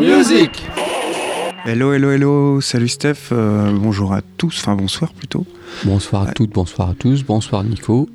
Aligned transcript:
music 0.00 0.50
Hello, 1.66 1.92
hello, 1.92 2.10
hello, 2.10 2.60
salut 2.62 2.88
Steph, 2.88 3.32
euh, 3.32 3.70
bonjour 3.72 4.14
à 4.14 4.22
tous, 4.38 4.58
enfin 4.60 4.74
bonsoir 4.74 5.12
plutôt. 5.12 5.44
Bonsoir 5.84 6.26
à 6.28 6.32
toutes, 6.32 6.50
bonsoir 6.50 6.88
à 6.90 6.94
tous, 6.94 7.22
bonsoir 7.22 7.62
Nico. 7.64 8.08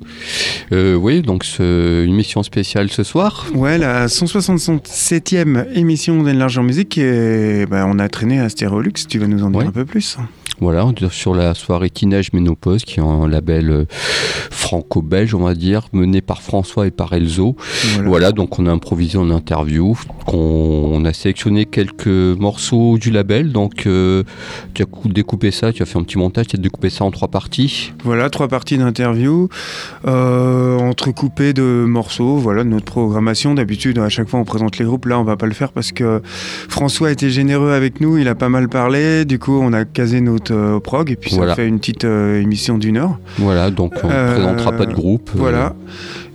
Euh, 0.72 0.94
oui, 0.96 1.22
donc 1.22 1.44
ce, 1.44 2.04
une 2.04 2.14
mission 2.14 2.42
spéciale 2.42 2.90
ce 2.90 3.04
soir. 3.04 3.46
Ouais, 3.54 3.78
la 3.78 4.06
167e 4.08 5.66
émission 5.74 6.22
d'Enlarge 6.24 6.58
en 6.58 6.64
musique 6.64 6.98
et 6.98 7.66
bah, 7.66 7.84
on 7.88 7.98
a 8.00 8.08
traîné 8.08 8.40
à 8.40 8.48
Stéréolux, 8.48 8.92
tu 9.08 9.18
vas 9.20 9.28
nous 9.28 9.42
en 9.44 9.50
dire 9.50 9.60
Ouais. 9.60 9.66
un 9.66 9.72
peu 9.72 9.84
plus 9.84 10.18
Voilà, 10.60 10.86
sur 11.10 11.34
la 11.34 11.54
soirée 11.54 11.90
Teenage 11.90 12.32
Ménopause, 12.32 12.84
qui 12.84 12.98
est 13.00 13.02
un 13.02 13.28
label 13.28 13.70
euh, 13.70 13.84
franco-belge, 14.50 15.34
on 15.34 15.44
va 15.44 15.54
dire, 15.54 15.88
mené 15.92 16.20
par 16.22 16.40
François 16.42 16.86
et 16.86 16.90
par 16.90 17.12
Elzo. 17.12 17.56
Voilà. 17.94 18.08
Voilà, 18.08 18.32
donc 18.32 18.58
on 18.58 18.66
a 18.66 18.72
improvisé 18.72 19.18
en 19.18 19.30
interview, 19.30 19.96
on 20.28 21.04
a 21.04 21.12
sélectionné 21.12 21.66
quelques 21.66 22.06
morceaux 22.06 22.96
du 22.96 23.10
label, 23.10 23.52
donc 23.52 23.86
euh, 23.86 24.22
tu 24.72 24.82
as 24.82 24.86
cou- 24.86 25.08
découpé 25.08 25.50
ça, 25.50 25.72
tu 25.72 25.82
as 25.82 25.86
fait 25.86 25.98
un 25.98 26.02
petit 26.02 26.16
montage, 26.16 26.46
tu 26.46 26.56
as 26.56 26.58
découpé 26.58 26.88
ça 26.88 27.04
en 27.04 27.10
trois 27.10 27.28
parties. 27.28 27.92
Voilà, 28.02 28.30
trois 28.30 28.48
parties 28.48 28.78
d'interview, 28.78 29.48
euh, 30.06 30.78
entrecoupées 30.78 31.52
de 31.52 31.84
morceaux, 31.86 32.36
voilà, 32.38 32.64
de 32.64 32.68
notre 32.70 32.86
programmation. 32.86 33.54
D'habitude, 33.54 33.98
à 33.98 34.08
chaque 34.08 34.28
fois, 34.28 34.40
on 34.40 34.44
présente 34.44 34.78
les 34.78 34.84
groupes. 34.86 35.04
Là, 35.04 35.20
on 35.20 35.24
va 35.24 35.36
pas 35.36 35.46
le 35.46 35.52
faire 35.54 35.72
parce 35.72 35.92
que 35.92 36.22
François 36.24 37.08
a 37.08 37.10
été 37.10 37.28
généreux 37.30 37.72
avec 37.72 38.00
nous, 38.00 38.16
il 38.16 38.26
a 38.28 38.34
pas 38.34 38.48
mal 38.48 38.68
parlé. 38.70 39.24
Du 39.26 39.38
coup, 39.38 39.58
on 39.60 39.72
a 39.74 39.84
casé 39.84 40.20
euh, 40.50 40.80
prog 40.80 41.10
et 41.10 41.16
puis 41.16 41.30
ça 41.30 41.36
Voilà. 41.36 41.54
fait 41.54 41.66
une 41.66 41.78
petite 41.78 42.04
euh, 42.04 42.40
émission 42.40 42.78
d'une 42.78 42.96
heure. 42.96 43.18
Voilà, 43.38 43.70
donc 43.70 43.92
on 44.02 44.08
ne 44.08 44.12
Euh, 44.12 44.32
présentera 44.34 44.72
pas 44.72 44.86
de 44.86 44.94
groupe. 44.94 45.30
Voilà. 45.34 45.74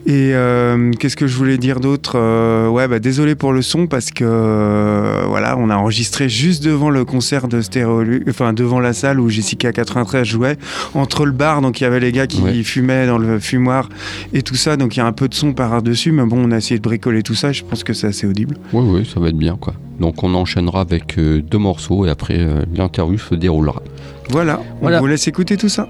Et 0.07 0.31
euh, 0.33 0.91
qu'est-ce 0.99 1.15
que 1.15 1.27
je 1.27 1.37
voulais 1.37 1.57
dire 1.57 1.79
d'autre 1.79 2.13
Euh, 2.15 2.67
Ouais, 2.69 2.87
bah 2.87 2.99
désolé 2.99 3.35
pour 3.35 3.53
le 3.53 3.61
son 3.61 3.85
parce 3.87 4.09
que 4.11 4.23
euh, 4.25 5.23
voilà, 5.27 5.57
on 5.57 5.69
a 5.69 5.75
enregistré 5.75 6.27
juste 6.29 6.63
devant 6.63 6.89
le 6.89 7.05
concert 7.05 7.47
de 7.47 7.61
Stéréolu, 7.61 8.23
enfin 8.29 8.53
devant 8.53 8.79
la 8.79 8.93
salle 8.93 9.19
où 9.19 9.29
Jessica 9.29 9.71
93 9.71 10.25
jouait, 10.25 10.57
entre 10.95 11.25
le 11.25 11.31
bar, 11.31 11.61
donc 11.61 11.79
il 11.81 11.83
y 11.83 11.87
avait 11.87 11.99
les 11.99 12.11
gars 12.11 12.27
qui 12.27 12.41
Ouais. 12.41 12.63
fumaient 12.63 13.05
dans 13.05 13.17
le 13.19 13.39
fumoir 13.39 13.89
et 14.33 14.41
tout 14.41 14.55
ça, 14.55 14.77
donc 14.77 14.95
il 14.95 14.99
y 14.99 15.01
a 15.01 15.05
un 15.05 15.11
peu 15.11 15.27
de 15.27 15.33
son 15.35 15.53
par 15.53 15.81
dessus, 15.83 16.11
mais 16.11 16.25
bon, 16.25 16.47
on 16.47 16.51
a 16.51 16.57
essayé 16.57 16.77
de 16.77 16.83
bricoler 16.83 17.21
tout 17.23 17.35
ça. 17.35 17.51
Je 17.51 17.63
pense 17.63 17.83
que 17.83 17.93
c'est 17.93 18.07
assez 18.07 18.25
audible. 18.25 18.57
Oui, 18.73 18.83
oui, 18.87 19.09
ça 19.13 19.19
va 19.19 19.27
être 19.29 19.37
bien, 19.37 19.55
quoi. 19.59 19.73
Donc 19.99 20.23
on 20.23 20.33
enchaînera 20.33 20.81
avec 20.81 21.17
euh, 21.19 21.41
deux 21.41 21.59
morceaux 21.59 22.05
et 22.05 22.09
après 22.09 22.37
euh, 22.39 22.63
l'interview 22.73 23.19
se 23.19 23.35
déroulera. 23.35 23.83
Voilà, 24.29 24.61
Voilà. 24.81 24.97
on 24.97 25.01
vous 25.01 25.07
laisse 25.07 25.27
écouter 25.27 25.57
tout 25.57 25.69
ça. 25.69 25.89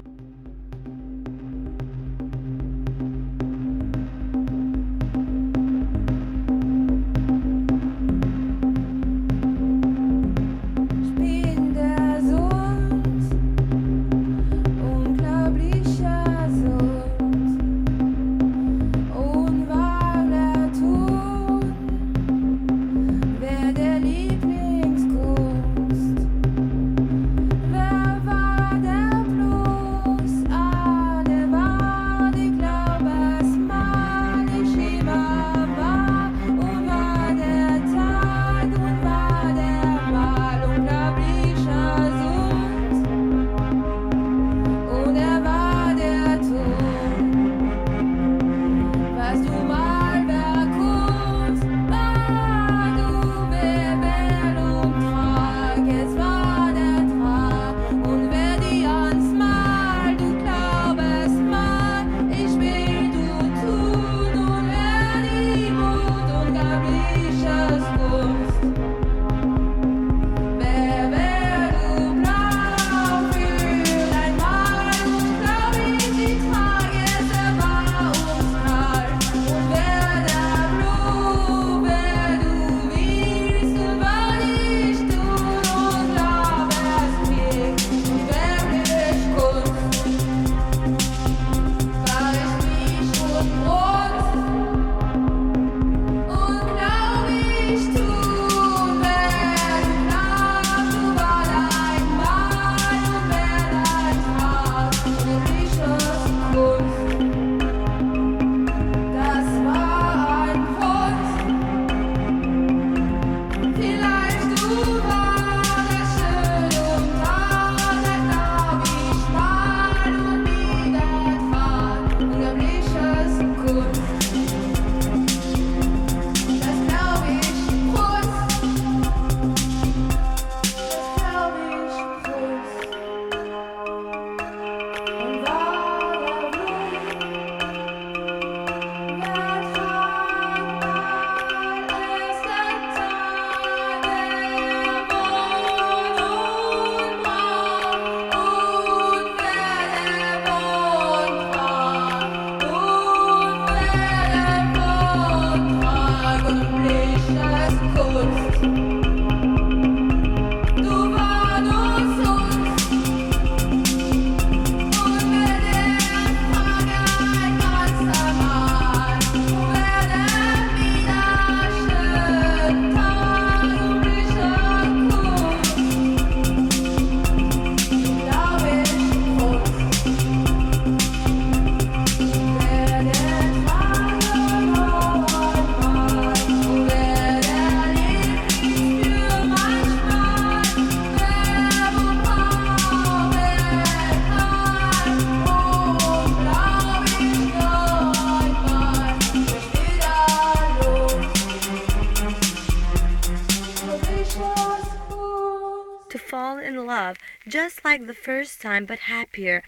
The 208.12 208.20
first 208.20 208.60
time 208.60 208.84
but 208.84 208.98
happier. 208.98 209.62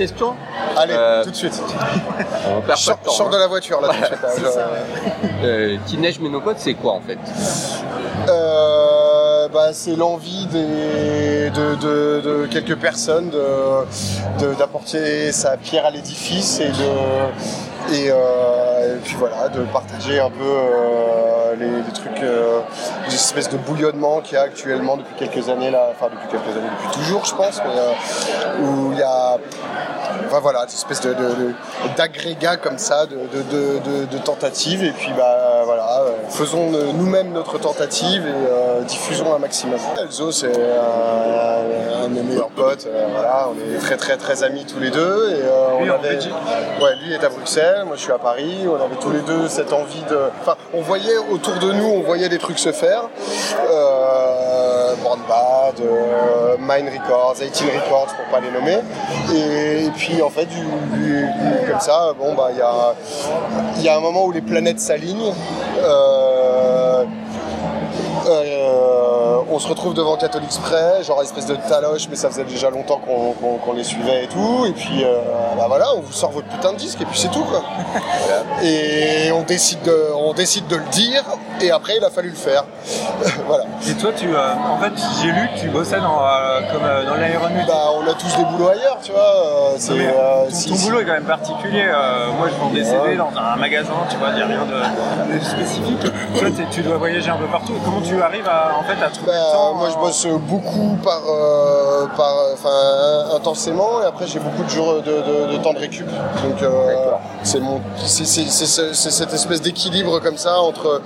Question 0.00 0.34
Allez, 0.78 0.94
Euh, 0.96 1.22
tout 1.24 1.30
de 1.30 1.36
suite. 1.36 1.60
On 2.48 2.60
perd 2.62 2.66
pas 2.68 2.76
Sors 2.76 2.96
de 2.98 3.04
temps. 3.04 3.10
sors 3.12 3.26
hein. 3.26 3.30
de 3.30 3.36
la 3.36 3.46
voiture 3.46 3.80
là 3.82 3.88
tout 3.88 3.94
de 4.00 4.06
suite. 4.06 4.18
hein, 4.24 4.28
je- 5.42 5.46
Euh, 5.46 5.76
Teenage 5.86 6.18
c'est 6.56 6.74
quoi 6.74 6.92
en 6.94 7.00
fait? 7.00 7.18
Euh, 8.28 9.48
bah, 9.48 9.72
c'est 9.72 9.96
l'envie 9.96 10.46
des, 10.46 11.50
de, 11.50 11.74
de- 11.76 12.20
de 12.24 12.46
quelques 12.50 12.76
personnes 12.76 13.30
de- 13.30 14.42
de- 14.44 14.54
d'apporter 14.54 15.32
sa 15.32 15.56
pierre 15.56 15.84
à 15.86 15.90
l'édifice 15.90 16.60
et 16.60 16.68
de 16.68 16.90
et, 17.92 18.08
euh, 18.10 18.94
et 18.96 18.98
puis 19.02 19.16
voilà 19.18 19.48
de 19.48 19.62
partager 19.72 20.20
un 20.20 20.28
peu 20.28 20.44
euh, 20.44 21.56
les, 21.58 21.66
les 21.66 21.92
trucs 21.92 22.22
euh, 22.22 22.60
des 23.08 23.14
espèces 23.14 23.48
de 23.48 23.56
bouillonnement 23.56 24.20
qu'il 24.20 24.34
y 24.34 24.36
a 24.36 24.42
actuellement 24.42 24.96
depuis 24.98 25.14
quelques 25.18 25.48
années 25.48 25.70
là 25.70 25.88
enfin 25.90 26.06
depuis 26.12 26.28
quelques 26.30 26.56
années 26.56 26.68
depuis 26.78 27.00
toujours 27.02 27.24
je 27.24 27.34
pense 27.34 27.56
mais, 27.64 27.80
euh, 27.80 28.62
où 28.62 28.92
il 28.92 28.98
y 28.98 29.02
a 29.02 29.29
enfin, 30.30 30.40
voilà 30.40 30.64
des 30.66 30.74
espèces 30.74 31.00
de, 31.00 31.14
d'agrégats 31.96 32.56
comme 32.56 32.78
ça 32.78 33.06
de, 33.06 33.16
de, 33.16 34.06
de- 34.06 34.18
tentatives. 34.18 34.84
Et 34.84 34.92
puis 34.92 35.10
bah 35.16 35.62
voilà 35.64 36.02
euh, 36.02 36.10
faisons 36.28 36.70
nous-mêmes 36.94 37.32
notre 37.32 37.58
tentative 37.58 38.26
et 38.26 38.30
euh, 38.50 38.82
diffusons 38.82 39.34
un 39.34 39.38
maximum. 39.38 39.78
Elzo 40.00 40.30
c'est 40.30 40.48
un, 40.48 42.08
de 42.08 42.14
mes 42.14 42.22
meilleurs 42.22 42.48
potes. 42.48 42.86
Euh, 42.86 43.06
voilà 43.12 43.48
on 43.50 43.74
est 43.74 43.78
très 43.78 43.96
très 43.96 44.16
très 44.16 44.42
amis 44.42 44.64
tous 44.66 44.78
les 44.80 44.90
deux. 44.90 45.30
Et 45.32 45.42
on 45.78 45.84
Lui 45.84 45.90
en 45.90 45.94
avait 45.94 46.18
ouais 46.82 46.96
lui 47.02 47.14
est 47.14 47.24
à 47.24 47.28
Bruxelles 47.28 47.84
moi 47.86 47.96
je 47.96 48.02
suis 48.02 48.12
à 48.12 48.18
Paris. 48.18 48.66
On 48.68 48.74
avait 48.74 48.96
tous 49.00 49.10
les 49.10 49.20
deux 49.20 49.48
cette 49.48 49.72
envie 49.72 50.02
de 50.10 50.18
enfin 50.40 50.56
on 50.74 50.82
voyait 50.82 51.16
autour 51.32 51.54
de 51.54 51.72
nous 51.72 51.86
on 51.88 52.02
voyait 52.02 52.28
des 52.28 52.38
trucs 52.38 52.58
se 52.58 52.72
faire. 52.72 53.04
Euh, 53.70 54.69
Born 55.02 55.20
Bad, 55.28 55.80
euh, 55.80 56.56
Mine 56.58 56.88
Records, 56.88 57.36
18 57.40 57.70
Records 57.70 58.14
pour 58.14 58.24
pas 58.26 58.40
les 58.40 58.50
nommer. 58.50 58.78
Et, 59.34 59.90
puis 59.96 60.22
en 60.22 60.30
fait, 60.30 60.48
comme 61.68 61.80
ça, 61.80 62.12
bon 62.18 62.34
bah 62.34 62.48
il 62.52 62.58
y 62.58 62.62
a, 62.62 62.94
y 63.82 63.88
a 63.88 63.96
un 63.96 64.00
moment 64.00 64.26
où 64.26 64.32
les 64.32 64.40
planètes 64.42 64.80
s'alignent. 64.80 65.32
Euh, 65.78 67.04
euh, 68.28 68.89
on 69.50 69.58
se 69.58 69.68
retrouve 69.68 69.94
devant 69.94 70.16
Catholic 70.16 70.50
Spray, 70.52 71.02
genre 71.04 71.22
espèce 71.22 71.46
de 71.46 71.56
taloche, 71.68 72.06
mais 72.08 72.16
ça 72.16 72.28
faisait 72.28 72.44
déjà 72.44 72.70
longtemps 72.70 73.00
qu'on 73.00 73.72
les 73.72 73.84
suivait 73.84 74.24
et 74.24 74.28
tout. 74.28 74.64
Et 74.66 74.72
puis 74.72 75.04
euh, 75.04 75.18
bah 75.56 75.64
voilà, 75.68 75.86
on 75.96 76.00
vous 76.00 76.12
sort 76.12 76.30
votre 76.30 76.46
putain 76.48 76.72
de 76.72 76.78
disque 76.78 77.00
et 77.00 77.04
puis 77.04 77.18
c'est 77.18 77.30
tout 77.30 77.44
quoi. 77.44 77.62
Et 78.62 79.30
on 79.32 79.42
décide, 79.42 79.82
de, 79.82 79.96
on 80.14 80.34
décide 80.34 80.66
de 80.68 80.76
le 80.76 80.84
dire 80.90 81.22
et 81.60 81.70
après 81.70 81.96
il 81.96 82.04
a 82.04 82.10
fallu 82.10 82.28
le 82.30 82.36
faire. 82.36 82.64
voilà. 83.46 83.64
Et 83.88 83.94
toi, 83.94 84.10
tu, 84.16 84.34
euh, 84.34 84.52
en 84.54 84.78
fait, 84.78 84.92
j'ai 85.22 85.28
lu 85.32 85.48
que 85.54 85.60
tu 85.60 85.68
bossais 85.68 85.98
dans, 86.00 86.20
euh, 86.24 86.60
comme, 86.72 86.84
euh, 86.84 87.06
dans 87.06 87.14
l'aéronautique. 87.14 87.66
Bah, 87.66 87.88
on 87.96 88.06
a 88.08 88.14
tous 88.14 88.36
des 88.36 88.44
boulots 88.44 88.68
ailleurs, 88.68 88.98
tu 89.02 89.12
vois. 89.12 89.20
euh, 89.20 89.74
c'est, 89.78 89.92
euh, 89.92 90.44
ton, 90.48 90.50
si- 90.54 90.68
ton 90.70 90.74
si- 90.76 90.84
boulot 90.86 91.00
est 91.00 91.04
quand 91.06 91.12
même 91.12 91.24
particulier. 91.24 91.84
euh, 91.86 92.26
moi, 92.38 92.48
je 92.48 92.54
vends 92.60 92.70
des 92.70 92.84
CD 92.84 93.16
dans 93.16 93.30
un 93.36 93.56
magasin, 93.56 93.92
tu 94.10 94.16
vois, 94.16 94.28
il 94.30 94.36
n'y 94.36 94.42
a 94.42 94.46
rien 94.46 94.66
de, 94.66 95.34
de 95.38 95.44
spécifique. 95.44 96.00
Toi, 96.38 96.48
tu 96.70 96.82
dois 96.82 96.96
voyager 96.98 97.30
un 97.30 97.36
peu 97.36 97.46
partout. 97.46 97.74
Comment 97.84 98.00
tu 98.02 98.20
arrives 98.22 98.48
à, 98.48 98.72
en 98.78 98.82
fait, 98.84 99.02
à 99.02 99.08
trouver 99.08 99.32
Bah, 99.32 99.39
temps 99.52 99.74
moi, 99.74 99.88
je 99.90 99.96
en- 99.96 100.00
bosse 100.00 100.26
beaucoup 100.48 100.96
par, 101.02 101.20
euh, 101.28 102.06
par, 102.16 102.34
enfin, 102.54 103.36
intensément, 103.36 104.02
et 104.02 104.06
après, 104.06 104.26
j'ai 104.26 104.38
beaucoup 104.38 104.62
de 104.64 104.68
jours 104.70 104.94
de, 104.94 105.00
de- 105.00 105.52
de 105.52 105.62
temps 105.62 105.72
de 105.72 105.78
récup. 105.78 106.06
Donc, 106.06 106.62
euh, 106.62 107.12
c'est 107.42 107.60
mon, 107.60 107.80
c'est, 108.04 108.24
cette 108.26 109.32
espèce 109.32 109.60
d'équilibre 109.62 110.20
comme 110.20 110.36
ça 110.36 110.60
entre 110.60 111.00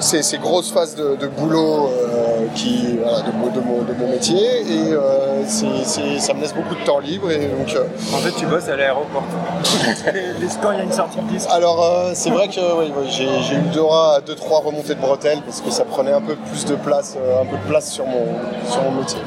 ces, 0.00 0.22
ces 0.22 0.38
grosses 0.38 0.70
phases 0.72 0.94
de, 0.96 1.16
de 1.16 1.26
boulot 1.26 1.86
euh, 1.88 2.46
qui, 2.54 2.98
voilà, 3.02 3.20
de, 3.22 3.30
mon- 3.32 3.46
de 3.48 3.60
mon, 3.60 4.10
métier 4.10 4.60
et, 4.62 4.92
euh, 4.92 5.44
ça 5.46 6.32
me 6.34 6.40
laisse 6.40 6.54
beaucoup 6.54 6.74
de 6.74 6.84
temps 6.84 6.98
libre 6.98 7.30
et 7.30 7.48
donc. 7.48 7.74
euh, 7.74 7.84
En 8.14 8.18
fait, 8.18 8.32
tu 8.32 8.46
bosses 8.46 8.68
à 8.68 8.76
l'aéroport. 8.76 9.22
Les 10.14 10.46
quand 10.62 10.72
il 10.72 10.78
y 10.78 10.80
a 10.80 10.84
une 10.84 10.92
sortie 10.92 11.18
de 11.20 11.28
disque. 11.28 11.48
alors 11.52 11.82
euh, 11.82 12.10
c'est 12.14 12.30
vrai 12.30 12.48
que 12.48 12.60
oui, 12.78 12.92
oui, 12.96 13.06
j'ai 13.10 13.24
eu 13.56 13.60
le 13.60 13.74
droit 13.74 14.16
à 14.16 14.20
2-3 14.20 14.64
remontées 14.64 14.94
de 14.94 15.00
bretelles 15.00 15.42
parce 15.44 15.60
que 15.60 15.70
ça 15.70 15.84
prenait 15.84 16.12
un 16.12 16.20
peu 16.20 16.34
plus 16.36 16.64
de 16.64 16.76
place, 16.76 17.14
euh, 17.18 17.42
un 17.42 17.46
peu 17.46 17.56
de 17.56 17.62
place 17.68 17.75
sur 17.80 18.06
mon, 18.06 18.26
sur 18.70 18.82
mon 18.82 18.92
métier. 18.92 19.18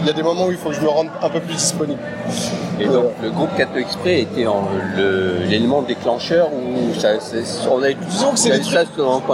Il 0.00 0.06
y 0.06 0.10
a 0.10 0.12
des 0.12 0.22
moments 0.22 0.46
où 0.46 0.50
il 0.50 0.56
faut 0.56 0.68
que 0.70 0.74
je 0.74 0.80
me 0.80 0.88
rende 0.88 1.08
un 1.22 1.28
peu 1.30 1.40
plus 1.40 1.54
disponible. 1.54 2.00
Et 2.80 2.86
donc, 2.86 3.04
le 3.22 3.30
groupe 3.30 3.50
Cato 3.56 3.78
Exprès 3.78 4.22
était 4.22 4.46
l'élément 5.46 5.82
déclencheur 5.82 6.48
où 6.52 6.92
ça, 6.98 7.10
on 7.70 7.82
avait 7.82 7.94
Disons 7.94 8.32
que 8.32 8.38
c'est 8.38 8.50
des 8.50 8.60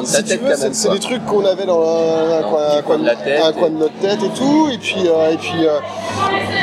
ta 0.04 0.18
Si 0.18 0.24
tête 0.24 0.42
veux, 0.42 0.54
c'est 0.72 0.90
des 0.90 0.98
trucs 0.98 1.24
qu'on 1.26 1.44
avait 1.44 1.64
dans 1.64 1.80
un, 1.80 2.40
Dans 2.42 2.48
coin, 2.50 2.62
un 2.62 2.68
petit 2.70 2.78
un 2.78 2.82
coin 2.82 2.98
de 2.98 3.06
la 3.06 3.16
tête 3.16 3.40
un 3.42 3.50
et- 3.50 3.54
coin 3.54 3.70
de 3.70 3.76
notre 3.76 3.98
tête 3.98 4.22
et 4.22 4.28
tout. 4.38 4.68
Et 4.72 4.78
puis, 4.78 5.08
euh, 5.08 5.30
et 5.32 5.36
puis 5.36 5.66
euh, 5.66 5.78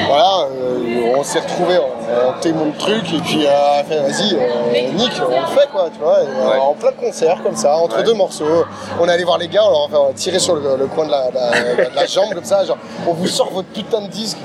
voilà, 0.08 0.48
euh, 0.52 1.14
on 1.18 1.24
s'est 1.24 1.40
retrouvés, 1.40 1.80
on 2.10 2.40
témoin 2.40 2.68
de 2.68 2.78
trucs. 2.78 3.14
Et 3.14 3.20
puis, 3.20 3.46
euh, 3.46 3.84
fait, 3.88 4.00
vas-y, 4.00 4.34
euh, 4.36 4.92
Nick, 4.94 5.12
on 5.26 5.30
le 5.30 5.48
fait 5.60 5.68
quoi, 5.72 5.90
tu 5.94 6.00
vois. 6.02 6.22
et, 6.22 6.26
euh, 6.28 6.50
Ouais. 6.50 6.60
En 6.60 6.74
plein 6.74 6.92
concert, 6.92 7.38
comme 7.44 7.56
ça, 7.56 7.76
entre 7.78 7.98
Ouais. 7.98 8.04
deux 8.04 8.14
morceaux. 8.14 8.66
On 9.00 9.08
est 9.08 9.12
allé 9.12 9.24
voir 9.24 9.38
les 9.38 9.48
gars, 9.48 9.62
on 9.66 9.72
leur 9.90 10.04
a 10.06 10.08
fait 10.10 10.14
tirer 10.16 10.40
sur 10.40 10.56
le, 10.56 10.78
le 10.78 10.86
coin 10.88 11.06
de 11.06 11.12
la, 11.12 11.26
la- 11.34 11.86
de 11.90 11.96
la 11.96 12.06
jambe, 12.06 12.34
comme 12.34 12.44
ça, 12.44 12.64
genre, 12.66 12.78
on 13.08 13.14
vous 13.14 13.28
sort 13.28 13.50
votre 13.52 13.68
putain 13.70 14.02
de 14.02 14.08
disque. 14.08 14.38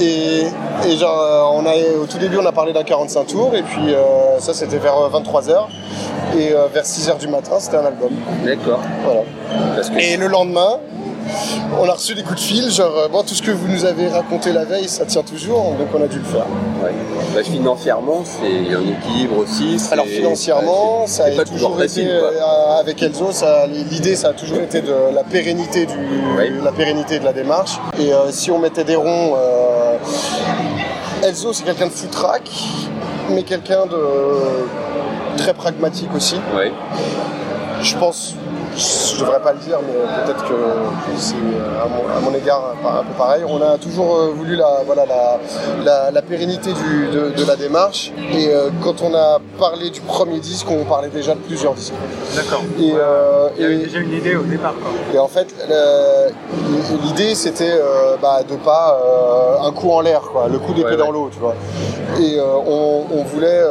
Et, 0.00 0.46
et 0.86 0.96
genre, 0.96 1.20
euh, 1.20 1.42
on 1.60 1.66
a, 1.66 1.74
au 2.02 2.06
tout 2.06 2.18
début, 2.18 2.38
on 2.38 2.46
a 2.46 2.52
parlé 2.52 2.72
d'un 2.72 2.82
45 2.84 3.26
tours. 3.26 3.54
Et 3.54 3.62
puis, 3.62 3.92
euh, 3.94 4.38
ça, 4.38 4.52
c'était 4.54 4.78
vers 4.78 4.94
23h. 5.10 5.66
Et 6.36 6.52
euh, 6.52 6.66
vers 6.72 6.84
6h 6.84 7.18
du 7.18 7.28
matin, 7.28 7.52
c'était 7.58 7.76
un 7.76 7.86
album. 7.86 8.10
D'accord. 8.44 8.80
Voilà. 9.04 9.20
Que 9.88 9.98
Et 10.00 10.16
le 10.16 10.26
lendemain, 10.26 10.78
on 11.78 11.88
a 11.88 11.92
reçu 11.92 12.14
des 12.14 12.22
coups 12.22 12.36
de 12.40 12.44
fil, 12.46 12.70
genre, 12.70 12.96
euh, 12.96 13.08
bon, 13.08 13.22
tout 13.22 13.34
ce 13.34 13.42
que 13.42 13.50
vous 13.50 13.68
nous 13.68 13.84
avez 13.84 14.08
raconté 14.08 14.52
la 14.52 14.64
veille, 14.64 14.88
ça 14.88 15.04
tient 15.04 15.22
toujours, 15.22 15.74
donc 15.78 15.88
on 15.94 16.02
a 16.02 16.06
dû 16.06 16.18
le 16.18 16.24
faire. 16.24 16.46
ouais. 16.82 16.92
Bah, 17.34 17.42
financièrement, 17.42 18.22
c'est 18.24 18.74
un 18.74 18.80
équilibre 18.80 19.38
aussi. 19.38 19.76
Alors 19.90 20.06
financièrement, 20.06 21.02
ouais, 21.02 21.06
ça 21.06 21.24
a 21.24 21.44
toujours 21.44 21.76
facile. 21.78 22.04
été, 22.08 22.18
quoi. 22.18 22.28
euh, 22.30 22.80
avec 22.80 23.02
Elzo, 23.02 23.30
l'idée, 23.68 24.16
ça 24.16 24.28
a 24.28 24.32
toujours 24.32 24.58
été 24.60 24.80
de 24.80 24.94
la 25.14 25.22
pérennité, 25.24 25.86
du, 25.86 25.94
Oui. 26.38 26.50
la 26.64 26.72
pérennité 26.72 27.18
de 27.18 27.24
la 27.24 27.32
démarche. 27.32 27.78
Et 27.98 28.12
euh, 28.12 28.30
si 28.30 28.50
on 28.50 28.58
mettait 28.58 28.84
des 28.84 28.96
ronds, 28.96 29.34
euh, 29.36 29.96
Elzo, 31.22 31.52
c'est 31.52 31.64
quelqu'un 31.64 31.86
de 31.86 31.92
foutraque, 31.92 32.50
mais 33.30 33.42
quelqu'un 33.42 33.86
de 33.86 33.98
très 35.36 35.52
pragmatique 35.54 36.14
aussi. 36.14 36.36
Ouais. 36.56 36.72
Je 37.82 37.96
pense, 37.96 38.34
je 38.76 39.20
devrais 39.20 39.40
pas 39.40 39.52
le 39.52 39.58
dire, 39.58 39.78
mais 39.86 40.24
peut-être 40.24 40.44
que 40.48 40.54
c'est 41.16 41.34
euh, 41.34 41.84
à 41.84 41.88
mon, 41.88 42.16
à 42.16 42.20
mon 42.30 42.36
égard 42.36 42.62
un 42.84 43.02
peu 43.04 43.12
pareil. 43.16 43.42
On 43.48 43.60
a 43.62 43.78
toujours 43.78 44.16
euh, 44.16 44.30
voulu 44.36 44.56
la, 44.56 44.80
voilà, 44.84 45.04
la, 45.06 45.38
la, 45.84 46.10
la 46.10 46.22
pérennité 46.22 46.70
du- 46.72 47.08
de, 47.08 47.30
de 47.30 47.44
la 47.46 47.56
démarche. 47.56 48.12
Et 48.32 48.48
euh, 48.48 48.68
quand 48.82 49.02
on 49.02 49.14
a 49.14 49.38
parlé 49.58 49.90
du 49.90 50.00
premier 50.02 50.38
disque, 50.40 50.66
on 50.70 50.84
parlait 50.84 51.08
déjà 51.08 51.34
de 51.34 51.40
plusieurs 51.40 51.74
disques. 51.74 51.94
D'accord. 52.34 52.62
Et, 52.78 52.92
euh, 52.94 53.48
Il 53.56 53.62
y 53.62 53.66
avait 53.66 53.76
déjà 53.78 53.98
une 53.98 54.12
idée 54.12 54.36
au 54.36 54.42
départ. 54.42 54.74
Quoi. 54.74 54.90
et 55.14 55.18
en 55.18 55.28
fait, 55.28 55.48
l'idée 57.02 57.34
c'était 57.34 57.72
euh, 57.72 58.16
bah, 58.20 58.40
de 58.48 58.56
pas 58.56 58.98
un 59.62 59.72
coup 59.72 59.90
en 59.90 60.00
l'air, 60.00 60.20
quoi, 60.20 60.48
le 60.50 60.58
coup 60.58 60.72
d'épée 60.74 60.90
Ouais, 60.90 60.96
dans 60.96 61.10
l'eau, 61.10 61.30
tu 61.32 61.38
vois. 61.38 61.54
Et 62.20 62.38
on, 62.40 63.04
on 63.12 63.22
voulait, 63.24 63.62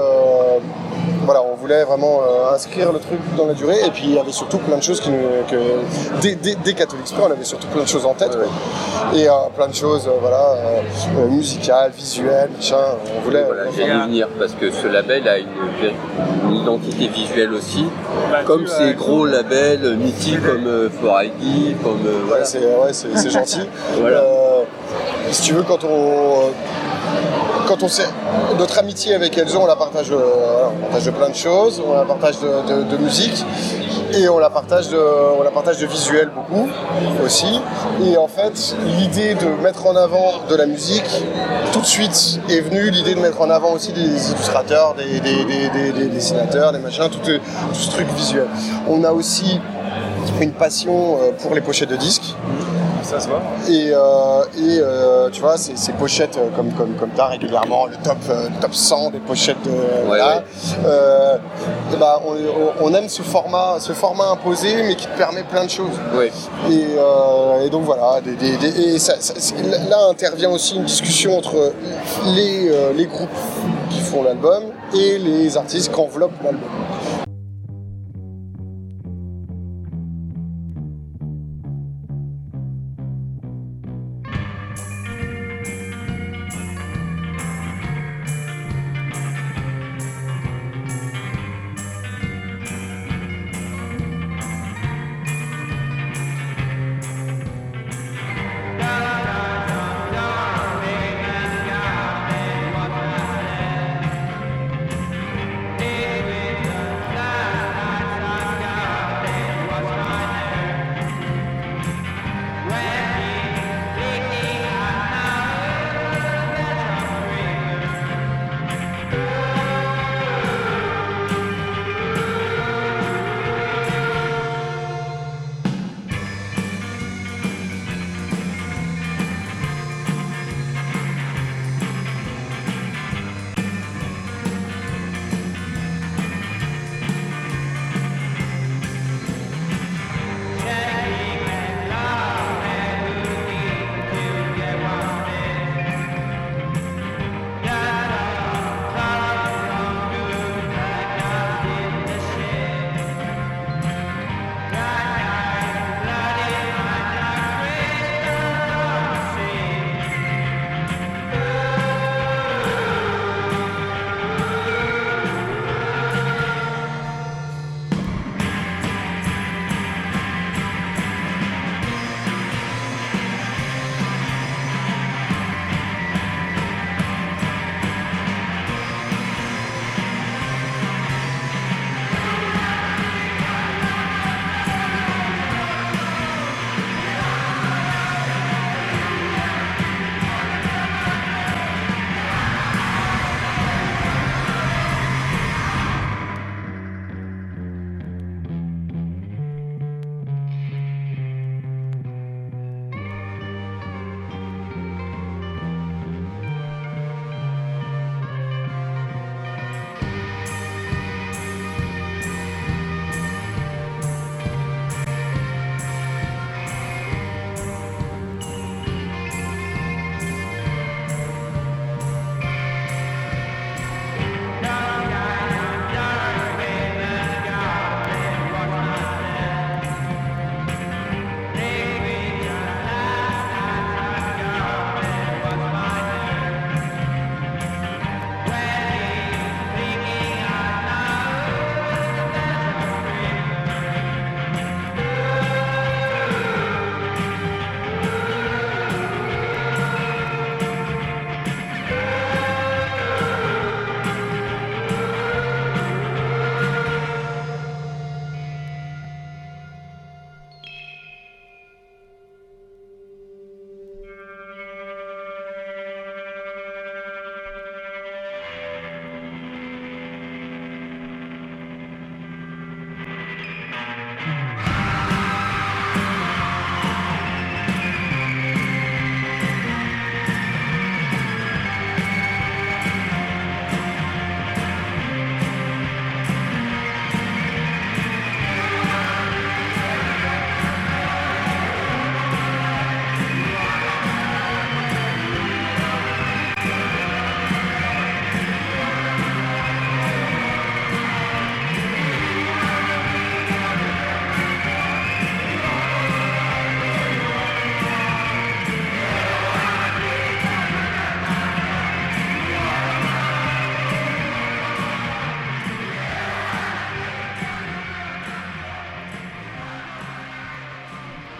voilà, 1.25 1.41
on 1.43 1.55
voulait 1.55 1.83
vraiment 1.83 2.21
euh, 2.21 2.53
inscrire 2.53 2.91
le 2.91 2.99
truc 2.99 3.19
dans 3.37 3.45
la 3.47 3.53
durée. 3.53 3.77
Et 3.85 3.89
puis 3.91 4.03
il 4.05 4.13
y 4.15 4.19
avait 4.19 4.31
surtout 4.31 4.57
plein 4.59 4.77
de 4.77 4.83
choses 4.83 4.99
qui 5.01 5.09
nous, 5.09 5.17
que 5.49 5.57
dès, 6.21 6.35
dès, 6.35 6.55
dès 6.55 6.73
Catholic 6.73 7.07
Spray, 7.07 7.23
on 7.27 7.31
avait 7.31 7.43
surtout 7.43 7.67
plein 7.67 7.83
de 7.83 7.87
choses 7.87 8.05
en 8.05 8.13
tête, 8.13 8.29
Ouais, 8.35 8.45
quoi. 8.45 9.19
Et 9.19 9.27
euh, 9.27 9.31
plein 9.55 9.67
de 9.67 9.73
choses, 9.75 10.07
euh, 10.07 10.11
voilà, 10.21 10.55
musicales, 11.29 11.91
visuelles, 11.91 12.49
machin. 12.55 12.77
On 13.17 13.21
voulait. 13.21 13.43
Voilà, 13.43 13.63
j'allais 13.75 14.05
venir 14.05 14.27
parce 14.39 14.53
que 14.53 14.71
ce 14.71 14.87
label 14.87 15.27
a 15.27 15.37
une, 15.39 15.47
une 16.49 16.55
identité 16.55 17.07
visuelle 17.07 17.53
aussi, 17.53 17.85
Bah, 18.31 18.39
comme 18.45 18.63
tu, 18.65 18.71
ces 18.71 18.83
euh, 18.89 18.93
gros 18.93 19.25
labels 19.25 19.95
mythiques 19.97 20.43
comme 20.45 20.67
euh, 20.67 20.89
For 20.89 21.21
ID, 21.23 21.75
comme 21.83 21.99
euh, 22.05 22.21
Ouais, 22.21 22.27
voilà. 22.27 22.45
c'est 22.45 22.59
ouais, 22.59 22.93
c'est- 22.93 23.29
gentil. 23.29 23.61
Voilà. 23.99 24.17
Euh, 24.19 24.63
si 25.31 25.41
tu 25.43 25.53
veux, 25.53 25.63
quand 25.63 25.83
on 25.83 26.51
quand 27.65 27.83
on 27.83 27.87
sait 27.87 28.07
notre 28.57 28.77
amitié 28.79 29.15
avec 29.15 29.37
Elzo, 29.37 29.59
on 29.59 29.65
la 29.65 29.75
partage, 29.75 30.11
euh, 30.11 30.67
on 30.73 30.81
partage 30.83 31.05
de 31.05 31.11
plein 31.11 31.29
de 31.29 31.35
choses, 31.35 31.81
on 31.85 31.93
la 31.93 32.05
partage 32.05 32.39
de, 32.39 32.97
musique 32.97 33.45
et 34.13 34.29
on 34.29 34.39
la 34.39 34.49
partage 34.49 34.89
de 34.89 34.97
on 34.97 35.43
la 35.43 35.51
partage 35.51 35.79
de 35.79 35.87
visuel 35.87 36.29
beaucoup 36.33 36.69
aussi. 37.23 37.59
Et 38.05 38.17
en 38.17 38.27
fait, 38.27 38.75
l'idée 38.85 39.35
de 39.35 39.47
mettre 39.61 39.85
en 39.87 39.95
avant 39.95 40.43
de 40.49 40.55
la 40.55 40.65
musique, 40.65 41.09
tout 41.73 41.81
de 41.81 41.85
suite 41.85 42.39
est 42.49 42.61
venue 42.61 42.89
l'idée 42.89 43.15
de 43.15 43.19
mettre 43.19 43.41
en 43.41 43.49
avant 43.49 43.73
aussi 43.73 43.91
des 43.91 44.31
illustrateurs, 44.31 44.95
des 44.95 46.07
dessinateurs, 46.07 46.71
des 46.71 46.79
machins, 46.79 47.09
tout, 47.09 47.29
euh, 47.29 47.39
tout 47.73 47.79
ce 47.79 47.91
truc 47.91 48.07
visuel. 48.15 48.47
On 48.87 49.03
a 49.03 49.11
aussi 49.11 49.59
une 50.41 50.51
passion 50.51 51.17
euh, 51.19 51.31
pour 51.41 51.55
les 51.55 51.61
pochettes 51.61 51.89
de 51.89 51.95
disques. 51.95 52.35
Ça 53.05 53.19
se 53.19 53.27
voit. 53.27 53.41
Et, 53.69 53.91
euh, 53.93 54.43
et, 54.57 54.79
euh, 54.81 55.29
tu 55.29 55.41
vois, 55.41 55.57
ces, 55.57 55.75
ces 55.75 55.93
pochettes, 55.93 56.37
euh, 56.37 56.49
comme, 56.55 56.71
comme, 56.73 56.95
comme 56.95 57.11
tu 57.13 57.21
as 57.21 57.27
régulièrement, 57.27 57.85
le 57.85 57.95
top, 58.03 58.17
le 58.27 58.59
top 58.59 58.73
100 58.73 59.11
des 59.11 59.19
pochettes 59.19 59.61
de. 59.63 60.09
ouais. 60.09 60.19
Euh, 60.85 61.37
et 61.93 61.97
ben, 61.97 62.15
on, 62.81 62.93
aime 62.95 63.07
ce 63.07 63.21
format, 63.21 63.75
ce 63.79 63.93
format 63.93 64.29
imposé, 64.31 64.83
mais 64.83 64.95
qui 64.95 65.05
te 65.07 65.17
permet 65.17 65.43
plein 65.43 65.65
de 65.65 65.69
choses. 65.69 65.97
Ouais. 66.17 66.31
Et, 66.71 66.85
euh, 66.97 67.65
et 67.65 67.69
donc 67.69 67.83
voilà, 67.83 68.19
des, 68.21 68.33
des- 68.33 68.57
des- 68.57 68.79
et 68.95 68.99
ça- 68.99 69.17
ça- 69.19 69.33
c'est- 69.37 69.55
là 69.89 70.07
intervient 70.09 70.49
aussi 70.49 70.75
une 70.75 70.85
discussion 70.85 71.37
entre 71.37 71.73
les, 72.35 72.71
les 72.95 73.05
groupes 73.05 73.29
qui 73.91 73.99
font 73.99 74.23
l'album 74.23 74.63
et 74.93 75.17
les 75.19 75.55
artistes 75.57 75.93
qui 75.93 75.99
enveloppent 75.99 76.41
l'album. 76.43 76.69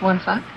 One 0.06 0.20
fuck? 0.20 0.55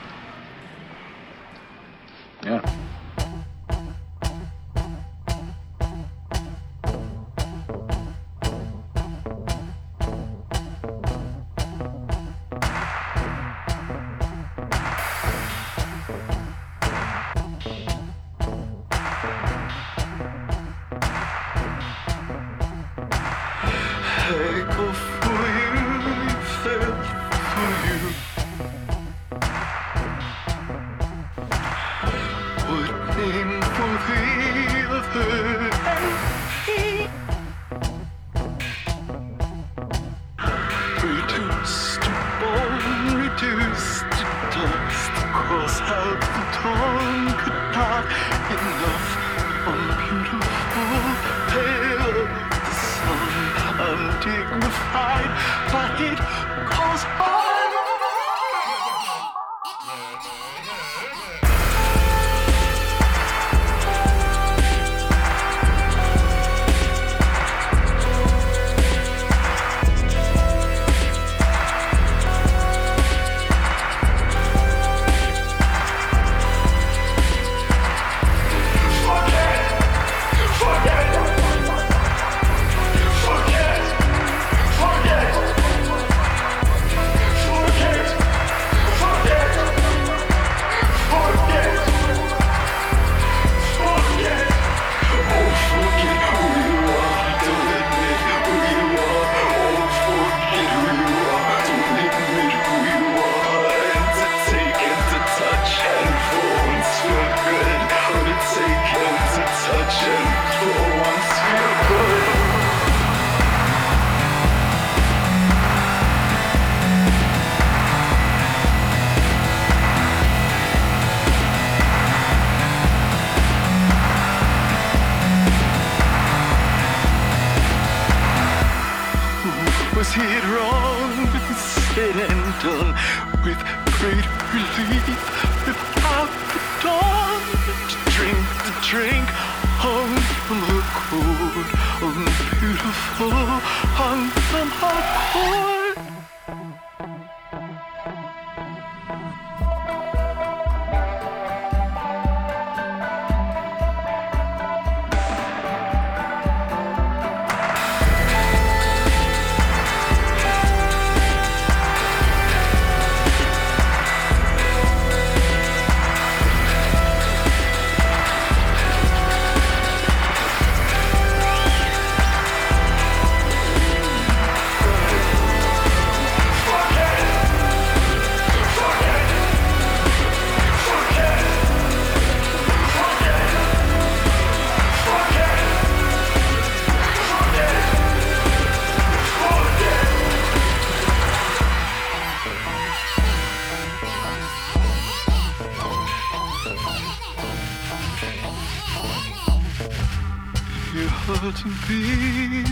You 201.28 201.34
ought 201.34 201.56
to 201.56 201.68
be 201.86 202.64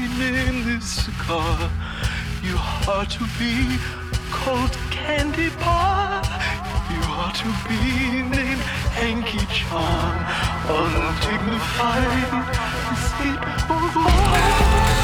in 0.49 0.65
this 0.65 1.09
car. 1.19 1.71
You 2.43 2.57
ought 2.89 3.11
to 3.11 3.25
be 3.39 3.77
called 4.31 4.73
Candy 4.91 5.51
Bar. 5.61 6.23
You 6.91 7.03
ought 7.05 7.35
to 7.35 7.49
be 7.69 8.23
named 8.23 8.63
Hanky 8.97 9.45
John. 9.53 10.25
Undignified. 10.71 12.07
Is 12.93 13.13
it 13.27 13.39
wrong? 13.69 14.96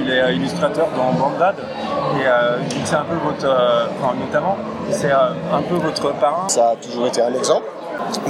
Il 0.00 0.10
est 0.10 0.20
euh, 0.22 0.32
illustrateur 0.32 0.88
dans 0.96 1.12
Bandad 1.12 1.54
et 1.58 2.26
euh, 2.26 2.58
c'est 2.84 2.96
un 2.96 3.04
peu 3.04 3.14
votre, 3.24 3.44
euh, 3.46 3.86
enfin 4.00 4.14
notamment, 4.18 4.56
c'est 4.90 5.10
euh, 5.12 5.32
un 5.52 5.62
peu 5.62 5.76
votre 5.76 6.12
parrain. 6.14 6.48
Ça 6.48 6.70
a 6.70 6.76
toujours 6.76 7.06
été 7.06 7.20
un 7.22 7.32
exemple. 7.34 7.66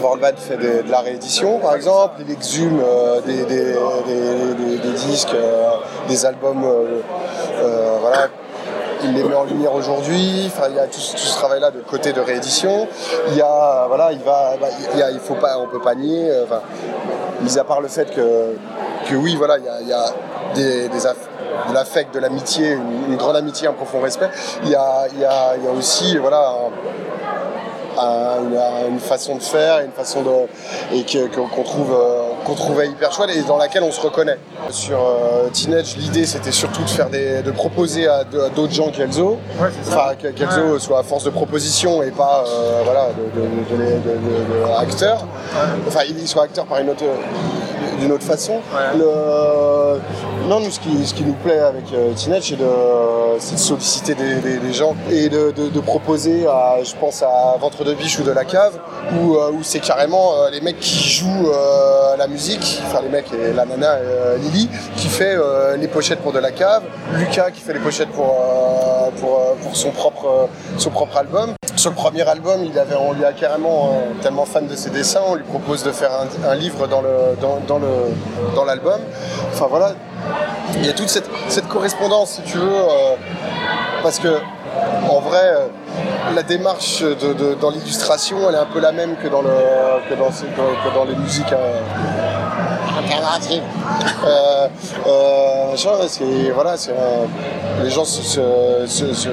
Bandad 0.03 0.37
fait 0.37 0.57
de 0.57 0.91
la 0.91 1.01
réédition 1.01 1.59
par 1.59 1.75
exemple, 1.77 2.23
il 2.27 2.31
exhume 2.33 2.81
euh, 2.85 3.21
des, 3.23 4.91
disques, 4.93 5.35
euh, 5.35 5.71
des 6.09 6.27
albums, 6.27 6.63
euh, 6.65 7.01
euh, 7.63 7.97
voilà, 8.01 8.29
il 9.05 9.15
les 9.15 9.23
met 9.25 9.35
en 9.35 9.45
lumière 9.45 9.75
aujourd'hui. 9.75 10.51
Il 10.71 10.77
y 10.77 10.79
a 10.79 10.87
tout, 10.87 11.01
ce- 11.01 11.37
travail-là 11.39 11.71
de 11.71 11.81
côté 11.81 12.13
de 12.13 12.21
réédition. 12.21 12.87
Il 13.29 13.37
y 13.37 13.41
a, 13.43 13.87
voilà, 13.89 14.13
il 14.13 14.19
bah, 14.19 14.53
faut 15.23 15.35
pas, 15.37 15.59
on 15.59 15.69
peut 15.69 15.81
pas 15.81 15.95
nier. 15.95 16.31
euh, 16.31 16.45
mis 17.41 17.59
à 17.59 17.65
part 17.65 17.81
le 17.81 17.89
fait 17.89 18.15
que, 18.15 18.55
que 19.09 19.15
oui, 19.15 19.35
voilà, 19.37 19.57
il 19.57 19.65
y 19.65 19.69
a, 19.69 19.81
il 19.81 19.89
y 19.89 19.93
a 19.95 20.05
des, 20.55 20.89
des 20.89 21.07
aff- 21.07 21.30
de 21.69 21.75
l'affect, 21.75 22.15
de 22.15 22.19
l'amitié, 22.21 22.73
une, 22.73 23.11
une 23.13 23.17
grande 23.17 23.37
amitié, 23.37 23.69
un 23.69 23.73
profond 23.73 24.01
respect. 24.01 24.31
Il 24.65 24.71
y 24.71 24.75
a, 24.75 25.07
il 25.13 25.21
y 25.21 25.25
a, 25.25 25.57
il 25.57 25.65
y 25.65 25.69
a 25.69 25.71
aussi, 25.73 26.17
voilà. 26.19 26.53
un- 27.99 28.01
un- 28.03 28.89
une, 28.89 28.99
façon 29.01 29.35
de 29.37 29.43
faire, 29.43 29.81
une 29.81 29.91
façon 29.91 30.23
de 30.23 30.31
et 30.97 31.05
qu'on 31.29 31.63
trouve 31.65 31.93
euh, 31.93 32.23
qu'on 32.47 32.55
trouvait 32.55 32.87
hyper 32.87 33.13
chouette 33.13 33.31
et 33.35 33.43
dans 33.43 33.59
laquelle 33.59 33.83
on 33.83 33.91
se 33.91 34.01
reconnaît. 34.01 34.39
Sur 34.71 34.99
euh, 35.01 35.49
Teenage, 35.53 35.97
l'idée 35.99 36.25
c'était 36.25 36.53
surtout 36.53 36.83
de 36.85 36.89
faire 36.89 37.11
des, 37.11 37.43
de 37.43 37.51
proposer 37.51 38.07
à 38.09 38.25
d'autres 38.25 38.73
gens 38.73 38.91
qu'Elzo, 38.91 39.39
enfin 39.89 40.13
que- 40.23 40.29
qu'Elzo 40.29 40.79
soit 40.79 41.01
à 41.01 41.03
force 41.03 41.25
de 41.25 41.31
proposition 41.31 42.03
et 42.03 42.11
pas 42.13 42.45
euh, 42.47 42.81
voilà 42.85 43.09
de, 43.09 43.41
de- 43.41 44.73
acteur. 44.81 45.27
Enfin 45.87 46.01
il 46.09 46.27
soit 46.29 46.45
acteur 46.45 46.65
par 46.67 46.79
une 46.79 46.91
autre 46.91 47.05
d'une 47.99 48.13
autre 48.13 48.25
façon. 48.25 48.61
Le- 48.97 50.01
Non, 50.51 50.59
nous, 50.59 50.71
ce 50.73 50.81
qui, 50.81 51.07
ce 51.07 51.15
qui 51.15 51.23
nous 51.23 51.35
plaît 51.35 51.61
avec 51.61 51.85
euh, 51.93 52.13
Teenage, 52.13 52.43
c'est 52.49 52.57
de, 52.57 52.65
de 52.65 53.57
solliciter 53.57 54.17
des, 54.17 54.35
des- 54.41 54.59
des 54.59 54.73
gens 54.73 54.97
et 55.09 55.29
de, 55.29 55.53
de- 55.53 55.69
de 55.69 55.81
proposer, 55.81 56.45
à, 56.49 56.83
je 56.83 56.93
pense 56.97 57.23
à 57.23 57.57
Ventre 57.61 57.85
de 57.85 57.95
Biche 57.95 58.19
ou 58.19 58.25
de 58.25 58.33
la 58.33 58.45
Cave, 58.45 58.77
où, 59.17 59.37
euh, 59.37 59.53
où 59.53 59.63
c'est 59.63 59.79
carrément 59.79 60.35
euh, 60.35 60.51
les 60.51 60.61
mecs 60.61 60.81
qui 60.81 61.09
jouent 61.09 61.53
la 62.19 62.27
musique, 62.27 62.83
enfin 62.85 63.01
les 63.01 63.09
mecs 63.11 63.33
et 63.33 63.53
la 63.53 63.65
nana 63.65 63.93
euh, 63.93 64.39
Lily, 64.39 64.69
qui 64.97 65.07
fait 65.07 65.37
les 65.79 65.87
pochettes 65.87 66.19
pour 66.19 66.33
de 66.33 66.41
la 66.41 66.51
Cave, 66.51 66.83
Lucas 67.15 67.53
qui 67.53 67.61
fait 67.61 67.73
les 67.73 67.79
pochettes 67.79 68.11
pour, 68.11 68.35
pour, 69.21 69.55
pour 69.63 69.77
son, 69.77 69.91
propre, 69.93 70.49
son 70.79 70.91
propre 70.91 71.17
album. 71.19 71.55
Sur 71.81 71.93
le 71.93 71.97
premier 71.97 72.29
album, 72.29 72.63
il 72.63 72.79
avait, 72.79 72.95
on 72.95 73.13
lui 73.15 73.25
a 73.25 73.33
carrément, 73.33 73.87
euh, 73.95 74.23
tellement 74.23 74.45
fan 74.45 74.67
de 74.67 74.77
ses 74.77 74.91
dessins, 74.91 75.23
on 75.27 75.35
lui 75.35 75.45
propose 75.45 75.83
de 75.83 75.93
faire 75.93 76.11
un, 76.13 76.51
un 76.51 76.55
livre 76.55 76.87
dans 76.87 77.01
le 77.01 77.15
dans, 77.41 77.57
dans 77.67 77.79
le 77.79 77.89
dans 78.55 78.67
l'album. 78.67 79.01
Enfin 79.51 79.67
voilà, 79.71 79.93
il 80.75 80.85
y 80.85 80.91
a 80.91 80.93
toute 80.93 81.09
cette, 81.09 81.31
cette 81.49 81.69
correspondance, 81.69 82.33
si 82.33 82.43
tu 82.43 82.59
veux, 82.59 82.69
euh, 82.71 83.15
parce 84.03 84.19
que 84.19 84.29
en 85.09 85.21
vrai, 85.21 85.41
euh, 85.43 85.67
la 86.35 86.43
démarche 86.43 87.01
de, 87.03 87.33
de- 87.33 87.55
dans 87.55 87.71
l'illustration, 87.71 88.37
elle 88.51 88.57
est 88.57 88.59
un 88.59 88.67
peu 88.75 88.81
la 88.81 88.93
même 88.93 89.17
que 89.17 89.29
dans 89.29 89.41
le 89.41 89.49
que 90.11 90.15
dans, 90.17 90.29
que, 90.29 90.89
que 90.91 90.95
dans 90.95 91.05
les 91.07 91.17
musiques. 91.17 91.51
euh, 91.55 91.81
alternatives. 92.99 93.63
Euh, 94.27 94.67
euh, 95.07 95.71
machin, 95.71 95.91
c'est 96.09 96.51
voilà, 96.55 96.75
euh, 96.89 97.25
les 97.83 97.89
gens 97.91 98.05
se, 98.05 98.23
se, 98.23 98.41
se- 98.87 99.15
se- 99.15 99.29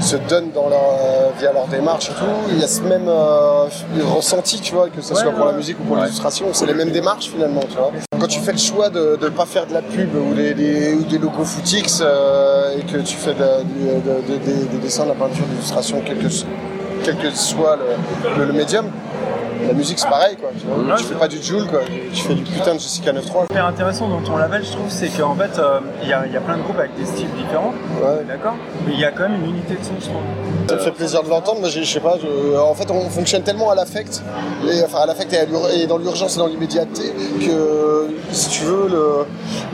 se 0.00 0.16
donnent 0.28 0.50
dans 0.54 0.68
leur, 0.68 0.80
euh, 0.80 1.30
via 1.38 1.52
leur 1.52 1.66
démarche 1.66 2.10
et 2.10 2.12
tout. 2.14 2.24
Il 2.50 2.58
y 2.60 2.64
a 2.64 2.68
ce 2.68 2.80
même 2.82 3.08
euh, 3.08 3.64
ressenti, 4.14 4.60
tu 4.60 4.74
vois, 4.74 4.88
que 4.88 5.00
ce 5.00 5.14
soit 5.14 5.32
pour 5.32 5.46
la 5.46 5.52
musique 5.52 5.78
ou 5.80 5.84
pour 5.84 5.96
l'illustration, 5.96 6.46
c'est 6.52 6.66
les 6.66 6.74
mêmes 6.74 6.90
démarches 6.90 7.28
finalement, 7.30 7.62
tu 7.68 7.76
vois. 7.76 7.92
Quand 8.18 8.26
tu 8.28 8.40
fais 8.40 8.52
le 8.52 8.58
choix 8.58 8.88
de 8.90 9.18
ne 9.20 9.28
pas 9.30 9.46
faire 9.46 9.66
de 9.66 9.74
la 9.74 9.82
pub 9.82 10.14
ou 10.14 10.34
des, 10.34 10.54
des- 10.54 10.94
ou 10.94 11.02
des 11.04 11.18
logos 11.18 11.44
footix 11.44 12.00
euh, 12.02 12.76
et 12.78 12.82
que 12.82 12.98
tu 12.98 13.16
fais 13.16 13.34
de- 13.34 13.62
du- 13.64 13.86
de- 13.86 14.32
de- 14.34 14.44
des- 14.44 14.64
des 14.66 14.78
dessins, 14.78 15.04
de 15.04 15.08
la 15.10 15.14
peinture, 15.14 15.44
de 15.46 15.50
l'illustration, 15.52 16.02
quel 16.04 16.18
que, 16.18 16.28
quel 17.04 17.16
que 17.16 17.30
soit 17.36 17.76
le, 17.76 18.38
le- 18.40 18.46
le 18.46 18.52
médium, 18.52 18.86
la 19.66 19.72
musique 19.72 19.98
c'est 19.98 20.08
pareil 20.08 20.36
quoi. 20.36 20.50
Tu, 20.58 20.66
vois. 20.66 20.76
Ouais, 20.94 20.98
tu 21.00 21.04
fais 21.04 21.14
pas 21.14 21.28
du 21.28 21.42
Joule 21.42 21.66
quoi, 21.66 21.80
tu 22.12 22.22
fais 22.22 22.34
du 22.34 22.42
putain 22.42 22.74
de 22.74 22.80
Jessica 22.80 23.12
9.3. 23.12 23.44
hyper 23.50 23.66
intéressant 23.66 24.08
dans 24.08 24.20
ton 24.20 24.36
label, 24.36 24.64
je 24.64 24.72
trouve, 24.72 24.88
c'est 24.88 25.08
qu'en 25.08 25.34
fait, 25.34 25.58
euh, 25.58 25.80
il 26.02 26.08
y, 26.08 26.12
a- 26.12 26.26
il 26.26 26.32
y 26.32 26.36
a 26.36 26.40
plein 26.40 26.56
de 26.56 26.62
groupes 26.62 26.78
avec 26.78 26.94
des 26.96 27.06
styles 27.06 27.28
différents, 27.36 27.72
d'accord 28.28 28.54
Mais 28.86 28.92
il 28.94 29.00
y 29.00 29.04
a 29.04 29.10
quand 29.12 29.28
même 29.28 29.36
une 29.44 29.50
unité 29.50 29.74
de 29.74 29.84
son, 29.84 29.92
je 30.00 30.06
trouve. 30.06 30.22
Ça 30.68 30.74
me 30.74 30.80
fait 30.80 30.90
plaisir 30.92 31.22
de 31.22 31.28
l'entendre, 31.28 31.60
mais 31.62 31.70
je 31.70 31.82
sais 31.84 32.00
pas, 32.00 32.16
je- 32.20 32.56
en 32.58 32.74
fait 32.74 32.90
on 32.90 33.08
fonctionne 33.08 33.42
tellement 33.42 33.70
à 33.70 33.74
l'affect, 33.74 34.22
et, 34.68 34.82
enfin 34.84 34.98
à 35.02 35.06
l'affect 35.06 35.32
et, 35.32 35.38
à 35.38 35.44
et 35.74 35.86
dans 35.86 35.98
l'urgence 35.98 36.36
et 36.36 36.38
dans 36.38 36.46
l'immédiateté, 36.48 37.12
que 37.40 38.08
si 38.32 38.48
tu 38.50 38.64
veux, 38.64 38.88
le, 38.88 39.26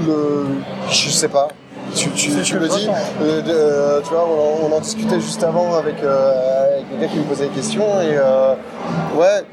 le 0.07 0.47
je 0.91 1.09
sais 1.11 1.29
pas, 1.29 1.49
tu, 1.95 2.11
tu, 2.11 2.31
tu 2.43 2.59
le 2.59 2.69
dis, 2.69 2.89
euh, 3.23 3.43
euh, 3.47 4.01
tu 4.03 4.11
vois, 4.11 4.27
on, 4.27 4.73
en- 4.73 4.81
discutait 4.81 5.21
juste 5.21 5.43
avant 5.45 5.75
avec, 5.77 6.03
euh, 6.03 6.79
avec 6.79 7.01
gars 7.01 7.07
qui 7.09 7.19
me 7.19 7.25
posaient 7.25 7.45
des 7.47 7.51
questions, 7.55 8.01
et 8.01 8.17
euh, 8.17 8.55
ouais, 9.17 9.45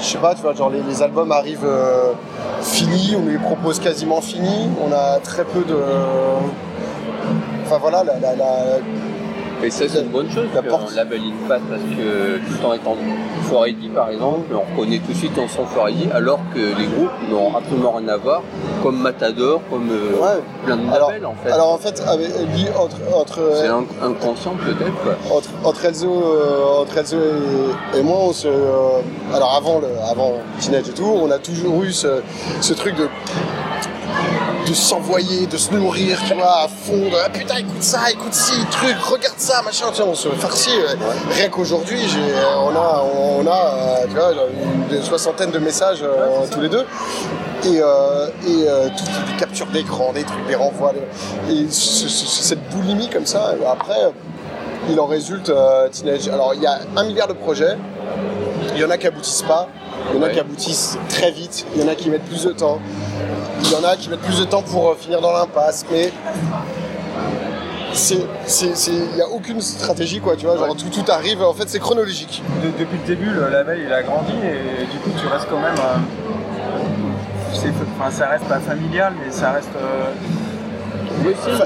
je 0.00 0.04
sais 0.04 0.18
pas, 0.18 0.34
tu 0.34 0.42
vois, 0.42 0.54
genre 0.54 0.70
les, 0.70 1.02
albums 1.02 1.32
arrivent 1.32 1.66
finis, 2.62 3.16
on 3.16 3.28
les 3.28 3.38
propose 3.38 3.78
quasiment 3.80 4.20
finis, 4.20 4.68
on 4.86 4.92
a 4.92 5.18
très 5.20 5.44
peu 5.44 5.60
de... 5.64 5.76
Enfin 7.66 7.78
voilà, 7.80 8.02
la- 8.04 8.78
Et 9.64 9.70
ça, 9.70 9.84
c'est 9.88 10.00
une 10.02 10.08
bonne 10.10 10.30
chose 10.30 10.46
La 10.54 10.62
qu'un 10.62 10.68
porte. 10.68 10.94
label 10.94 11.20
il 11.24 11.48
fasse 11.48 11.60
parce 11.68 11.82
que 11.82 12.38
tout 12.38 12.64
en 12.66 12.74
étant 12.74 12.96
Foredi 13.42 13.88
par 13.92 14.10
exemple, 14.10 14.54
on 14.54 14.60
reconnaît 14.76 14.98
tout 15.04 15.12
de 15.12 15.16
suite 15.16 15.36
en 15.38 15.48
son 15.48 15.64
Foredi 15.64 16.06
alors 16.14 16.38
que 16.54 16.60
les 16.60 16.86
groupes 16.86 17.10
n'ont 17.28 17.56
absolument 17.56 17.92
rien 17.92 18.08
à 18.08 18.16
voir, 18.18 18.42
comme 18.84 19.00
Matador, 19.00 19.60
comme 19.70 19.88
euh, 19.90 20.22
Ouais. 20.22 20.40
plein 20.64 20.76
de 20.76 20.92
Alors, 20.92 21.08
labels 21.10 21.26
en 21.26 21.34
fait. 21.42 21.50
alors 21.50 21.72
en 21.72 21.78
fait, 21.78 22.00
avec, 22.06 22.28
lui, 22.54 22.66
entre, 22.78 22.96
entre, 23.16 23.40
c'est 23.54 23.68
euh, 23.68 23.74
un- 24.02 24.06
inconscient 24.10 24.54
peut-être 24.64 24.94
quoi. 25.02 25.16
entre, 25.36 25.48
entre 25.64 25.84
Elzo, 25.86 26.06
euh, 26.08 26.82
entre 26.82 26.98
Elzo 26.98 27.16
et, 27.16 27.98
et 27.98 28.02
moi, 28.02 28.18
on 28.20 28.32
se, 28.32 28.46
euh, 28.46 29.00
alors 29.34 29.54
avant, 29.56 29.80
le, 29.80 29.88
avant 30.08 30.34
Teenage 30.60 30.88
et 30.88 30.92
tout, 30.92 31.04
on 31.04 31.30
a 31.32 31.38
toujours 31.38 31.82
eu 31.82 31.90
ce, 31.90 32.20
ce 32.60 32.74
truc 32.74 32.94
de 32.96 33.08
de 34.68 34.74
s'envoyer, 34.74 35.46
de 35.46 35.56
se 35.56 35.72
nourrir, 35.72 36.18
tu 36.26 36.34
vois, 36.34 36.64
à 36.64 36.68
fond, 36.68 36.96
de 37.08 37.16
ah, 37.24 37.28
putain, 37.30 37.56
écoute 37.56 37.82
ça, 37.82 38.10
écoute 38.10 38.34
ci, 38.34 38.52
truc, 38.70 38.96
regarde 39.00 39.38
ça, 39.38 39.62
machin, 39.62 39.86
tu 39.94 40.02
vois, 40.02 40.10
on 40.10 40.14
se 40.14 40.28
farcit. 40.28 40.70
Rien 41.36 41.48
qu'aujourd'hui, 41.48 42.00
euh, 42.02 42.44
on 42.58 42.76
a, 42.76 43.04
on 43.40 43.46
a, 43.46 43.50
euh, 43.50 44.06
tu 44.08 44.14
vois, 44.14 44.34
genre 44.34 44.46
une, 44.90 45.02
soixantaine 45.02 45.50
de 45.50 45.58
messages 45.58 46.02
euh, 46.02 46.46
tous 46.50 46.60
les 46.60 46.68
deux. 46.68 46.84
Et, 47.64 47.80
euh, 47.80 48.26
et 48.46 48.68
euh, 48.68 48.88
toutes 48.96 49.26
des 49.32 49.36
captures 49.38 49.66
d'écran, 49.66 50.12
des 50.12 50.22
trucs, 50.24 50.46
des 50.46 50.54
renvois. 50.54 50.92
des- 51.48 51.54
Et 51.54 51.66
ce- 51.70 52.06
ce- 52.06 52.08
ce- 52.08 52.42
cette 52.42 52.68
boulimie 52.70 53.08
comme 53.08 53.26
ça, 53.26 53.54
après, 53.70 54.12
il 54.90 55.00
en 55.00 55.06
résulte 55.06 55.48
euh, 55.50 55.88
Teenage. 55.88 56.28
Alors, 56.28 56.52
il 56.54 56.62
y 56.62 56.66
a 56.66 56.78
un 56.96 57.04
milliard 57.04 57.26
de 57.26 57.32
projets. 57.32 57.76
Il 58.74 58.80
y 58.80 58.84
en 58.84 58.90
a 58.90 58.96
qui 58.98 59.06
aboutissent 59.06 59.42
pas. 59.42 59.68
Il 60.12 60.20
y 60.20 60.22
en 60.22 60.26
a 60.26 60.28
qui 60.30 60.38
aboutissent 60.38 60.98
très 61.08 61.30
vite. 61.32 61.66
Il 61.74 61.82
y 61.82 61.84
en 61.84 61.88
a 61.88 61.94
qui 61.96 62.10
mettent 62.10 62.24
plus 62.26 62.44
de 62.44 62.52
temps. 62.52 62.78
Il 63.62 63.70
y 63.72 63.74
en 63.74 63.84
a 63.84 63.96
qui 63.96 64.08
mettent 64.08 64.20
plus 64.20 64.38
de 64.40 64.44
temps 64.44 64.62
pour 64.62 64.90
euh, 64.90 64.96
finir 64.98 65.20
dans 65.20 65.32
l'impasse. 65.32 65.84
Mais 65.90 66.10
il 68.10 69.14
n'y 69.14 69.22
a 69.22 69.28
aucune 69.28 69.60
stratégie, 69.60 70.20
quoi. 70.20 70.36
Tu 70.36 70.46
vois, 70.46 70.56
genre 70.56 70.76
tout, 70.76 70.88
tout 70.90 71.10
arrive. 71.10 71.42
En 71.42 71.52
fait, 71.54 71.68
c'est 71.68 71.78
chronologique. 71.80 72.42
De- 72.62 72.68
depuis 72.78 72.98
le 72.98 73.06
début, 73.06 73.30
le 73.30 73.48
label 73.48 73.80
il 73.86 73.92
a 73.92 74.02
grandi 74.02 74.32
et 74.32 74.84
du 74.86 74.98
coup 74.98 75.10
tu 75.20 75.26
restes 75.26 75.46
quand 75.50 75.60
même. 75.60 75.74
euh, 75.74 75.98
enfin, 78.00 78.10
ça 78.10 78.28
reste 78.28 78.44
pas 78.44 78.60
familial, 78.60 79.14
mais 79.24 79.30
ça 79.32 79.50
reste. 79.52 79.68
euh, 79.76 80.04
Oui, 81.24 81.34
si, 81.42 81.50
Fa- 81.56 81.64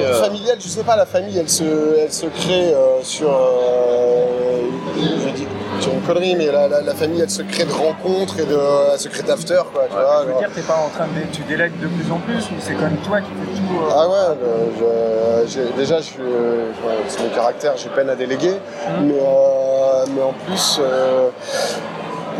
euh, 0.00 0.22
familiale, 0.22 0.56
je 0.60 0.68
sais 0.68 0.84
pas, 0.84 0.94
la 0.96 1.06
famille, 1.06 1.36
elle 1.38 1.48
se, 1.48 1.64
elle 1.98 2.12
se 2.12 2.26
crée 2.26 2.72
euh, 2.72 3.02
sur. 3.02 3.28
euh, 3.30 4.60
je 4.96 5.30
dis 5.30 5.46
sur 5.80 5.92
une 5.92 6.00
connerie, 6.02 6.34
mais 6.36 6.46
la, 6.46 6.68
la- 6.68 6.80
la 6.80 6.94
famille, 6.94 7.20
elle 7.20 7.30
se 7.30 7.42
crée 7.42 7.64
de 7.64 7.72
rencontres 7.72 8.38
et 8.40 8.44
de, 8.44 8.58
elle 8.92 8.98
se 8.98 9.08
crée 9.08 9.22
d'after, 9.22 9.60
quoi. 9.72 9.84
Tu 9.88 9.92
vois, 9.94 10.20
je 10.22 10.26
veux 10.26 10.30
genre. 10.32 10.38
dire, 10.40 10.50
t'es 10.54 10.60
pas 10.62 10.76
en 10.76 10.88
train 10.88 11.06
de. 11.06 11.32
Tu 11.32 11.42
délègues 11.42 11.78
de 11.80 11.86
plus 11.88 12.10
en 12.12 12.18
plus 12.18 12.42
ou 12.50 12.54
c'est 12.60 12.74
quand 12.74 12.82
même 12.82 12.96
toi 12.98 13.20
qui 13.20 13.26
fais 13.30 13.60
tout. 13.60 13.80
euh, 13.82 13.92
Ah 13.94 14.08
ouais, 14.08 14.36
le- 14.40 15.46
je- 15.46 15.52
j'ai- 15.52 15.72
déjà, 15.76 15.98
je 15.98 16.02
suis, 16.04 16.22
euh, 16.22 16.68
ouais, 16.86 16.94
c'est 17.08 17.22
mon 17.22 17.28
caractère, 17.30 17.72
j'ai 17.76 17.88
peine 17.90 18.08
à 18.08 18.14
déléguer, 18.16 18.54
mais, 19.02 19.14
euh, 19.20 20.04
mais 20.14 20.22
en 20.22 20.32
plus, 20.46 20.78
euh, 20.80 21.28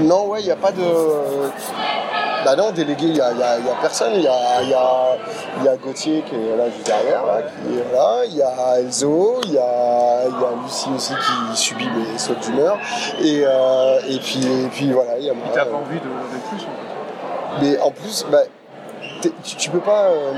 non, 0.01 0.27
ouais, 0.29 0.41
il 0.41 0.47
n'y 0.47 0.51
a 0.53 0.57
pas 0.57 0.73
de. 0.73 0.83
Bah 2.45 2.57
non, 2.57 2.71
délégué, 2.73 3.07
il 3.07 3.13
n'y 3.15 3.21
a, 3.21 3.33
il 3.33 3.39
y 3.39 3.43
a- 3.43 3.59
il 3.59 3.67
y 3.67 3.71
a 3.71 3.75
personne. 3.81 4.13
Il 4.15 4.23
y 4.23 4.29
a, 4.29 4.63
il 4.63 4.69
y, 4.69 4.75
a, 4.75 5.17
il 5.59 5.65
y 5.65 5.69
a 5.69 5.77
Gauthier 5.77 6.23
qui 6.29 6.35
est 6.35 6.57
là 6.57 6.69
juste 6.71 6.87
derrière, 6.87 7.25
là, 7.25 7.41
qui 7.43 7.79
est 7.79 7.93
là. 7.93 8.25
Il 8.27 8.37
y 8.37 8.43
a 8.43 8.81
Elzo, 8.81 9.41
il 9.45 9.53
y 9.55 9.59
a, 9.59 10.25
Lucie 10.63 10.89
aussi 10.95 11.15
qui 11.15 11.57
subit 11.57 11.89
mes 11.89 12.19
sautes 12.19 12.41
d'humeur. 12.41 12.79
Et, 13.21 13.43
euh, 13.47 13.99
et, 14.09 14.19
puis, 14.19 14.41
et 14.45 14.69
puis 14.71 14.93
voilà, 14.93 15.19
il 15.19 15.25
y 15.25 15.31
a 15.31 15.35
moi. 15.35 15.47
T'as 15.55 15.65
pas 15.65 15.77
envie 15.77 15.99
de, 15.99 16.05
de 16.05 16.41
plus 16.49 16.63
en 16.63 17.61
fait. 17.61 17.63
Mais 17.63 17.81
en 17.81 17.91
plus, 17.91 18.27
bah, 18.31 18.39
tu, 19.43 19.57
tu 19.57 19.71
peux 19.71 19.79
pas. 19.81 20.07
euh, 20.09 20.33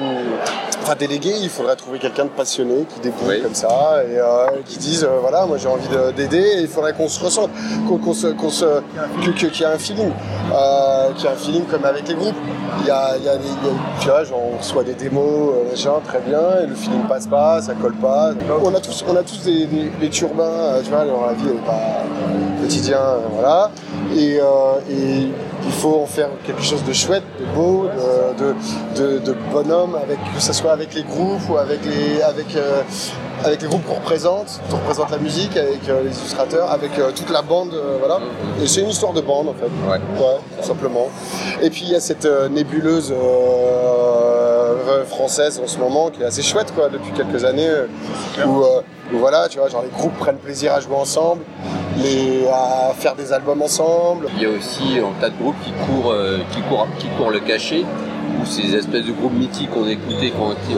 Enfin, 0.83 0.94
déléguer, 0.96 1.33
il 1.42 1.49
faudrait 1.49 1.75
trouver 1.75 1.99
quelqu'un 1.99 2.25
de 2.27 2.31
passionné 2.31 2.85
qui 2.94 3.01
débrouille 3.01 3.37
Oui. 3.38 3.42
comme 3.42 3.55
ça 3.55 4.03
et 4.09 4.18
euh, 4.18 4.46
qui 4.66 4.79
dise 4.79 5.03
euh, 5.03 5.18
voilà, 5.20 5.44
moi 5.44 5.57
j'ai 5.59 5.66
envie 5.66 5.88
de- 5.88 6.12
d'aider 6.12 6.59
il 6.61 6.68
faudrait 6.68 6.92
qu'on 6.92 7.09
se 7.09 7.18
ressente, 7.25 7.51
qu'on 7.88 8.14
se. 8.14 8.29
qu'on 8.29 8.49
qu'il 9.33 9.49
y 9.61 9.62
ait 9.62 9.66
un 9.66 9.79
feeling. 9.79 10.11
Euh, 10.55 11.09
qu'il 11.16 11.25
y 11.25 11.27
ait 11.27 11.31
un 11.33 11.37
feeling 11.37 11.64
comme 11.64 11.85
avec 11.85 12.07
les 12.07 12.14
groupes. 12.14 12.37
Il 12.83 12.87
y 12.87 12.90
a, 12.90 13.16
il 13.18 13.25
y 13.25 13.29
a 13.29 13.37
des. 13.37 13.46
il 13.49 13.66
y 13.66 13.70
a- 13.70 14.01
tu 14.01 14.09
vois, 14.09 14.22
genre, 14.22 14.40
on 14.55 14.59
reçoit 14.59 14.85
des 14.85 14.94
démos, 14.94 15.55
machin, 15.68 15.90
très 16.07 16.20
bien, 16.20 16.40
et 16.62 16.66
le 16.66 16.75
feeling 16.77 17.03
passe 17.09 17.27
pas, 17.27 17.61
ça 17.62 17.75
colle 17.75 17.94
pas. 17.96 18.31
On 18.62 18.72
a 18.75 18.79
tous, 18.81 19.05
on 19.09 19.16
a 19.16 19.22
tous 19.25 19.42
des, 19.42 19.66
des, 19.66 19.90
des 20.01 20.09
turbins, 20.11 20.75
tu 20.85 20.90
vois, 20.90 21.05
la 21.05 21.33
vie 21.33 21.46
elle 21.51 21.57
est 21.57 21.66
pas 21.66 22.05
quotidien, 22.61 23.01
voilà. 23.33 23.70
Et, 24.16 24.37
et 24.37 25.29
il 25.64 25.72
faut 25.72 26.01
en 26.03 26.07
faire 26.07 26.29
quelque 26.44 26.62
chose 26.62 26.85
de 26.85 26.92
chouette, 26.92 27.25
beau, 27.57 27.88
de, 28.97 29.19
de, 29.19 29.35
bonhomme, 29.53 29.95
avec, 29.97 30.19
que 30.35 30.40
ce 30.40 30.53
soit 30.53 30.73
avec 30.73 30.95
les 30.95 31.03
groupes 31.03 31.49
ou 31.49 31.57
avec 31.57 31.81
les, 31.85 32.21
avec, 32.23 32.55
euh, 32.55 32.83
avec 33.45 33.62
les 33.62 33.69
groupes 33.69 33.85
qu'on 33.87 33.95
représente, 33.95 34.61
qu'on 34.71 34.77
représente 34.77 35.11
la 35.11 35.19
musique, 35.19 35.57
avec 35.57 35.88
euh, 35.88 36.03
les 36.05 36.16
illustrateurs, 36.19 36.71
avec 36.71 36.99
euh, 36.99 37.11
toute 37.14 37.31
la 37.31 37.42
bande, 37.42 37.73
voilà. 37.99 38.19
Et 38.62 38.66
c'est 38.66 38.83
une 38.83 38.90
histoire 38.90 39.12
de 39.14 39.23
bande 39.23 39.49
en 39.49 39.55
fait, 39.55 39.71
Ouais. 39.90 39.99
ouais, 39.99 40.38
tout 40.61 40.66
simplement. 40.66 41.09
Et 41.62 41.71
puis 41.71 41.83
il 41.85 41.90
y 41.92 41.95
a 41.95 42.01
cette 42.01 42.29
nébuleuse 42.51 43.12
française 45.09 45.61
en 45.62 45.66
ce 45.66 45.79
moment 45.79 46.11
qui 46.11 46.23
est 46.23 46.27
assez 46.27 46.42
chouette 46.42 46.73
quoi, 46.75 46.88
depuis 46.88 47.12
quelques 47.12 47.45
années, 47.45 47.71
où, 48.47 48.62
où 49.14 49.19
voilà, 49.19 49.49
tu 49.49 49.59
vois, 49.59 49.69
genre 49.69 49.83
les 49.83 49.97
groupes 49.97 50.16
prennent 50.19 50.37
plaisir 50.38 50.75
à 50.75 50.81
jouer 50.81 50.97
ensemble, 50.97 51.42
les, 51.97 52.47
à 52.49 52.93
faire 52.95 53.15
des 53.15 53.33
albums 53.33 53.63
ensemble. 53.63 54.29
Il 54.37 54.43
y 54.43 54.47
a 54.47 54.51
aussi 54.51 54.99
un 54.99 55.21
tas 55.21 55.31
de 55.31 55.37
groupes 55.37 55.57
qui 55.65 55.73
courent, 55.73 56.13
euh, 56.13 56.39
qui 56.53 56.61
courent, 56.63 56.87
qui 56.99 57.09
courent 57.17 57.31
le 57.31 57.41
cachet, 57.41 57.85
ou 58.41 58.47
ces 58.47 58.75
espèces 58.75 59.05
de 59.05 59.13
groupes 59.13 59.33
mythiques 59.33 59.71
qu'on 59.71 59.87
écoutait 59.87 60.33
quand 60.37 60.49
on 60.49 60.53
était 60.53 60.75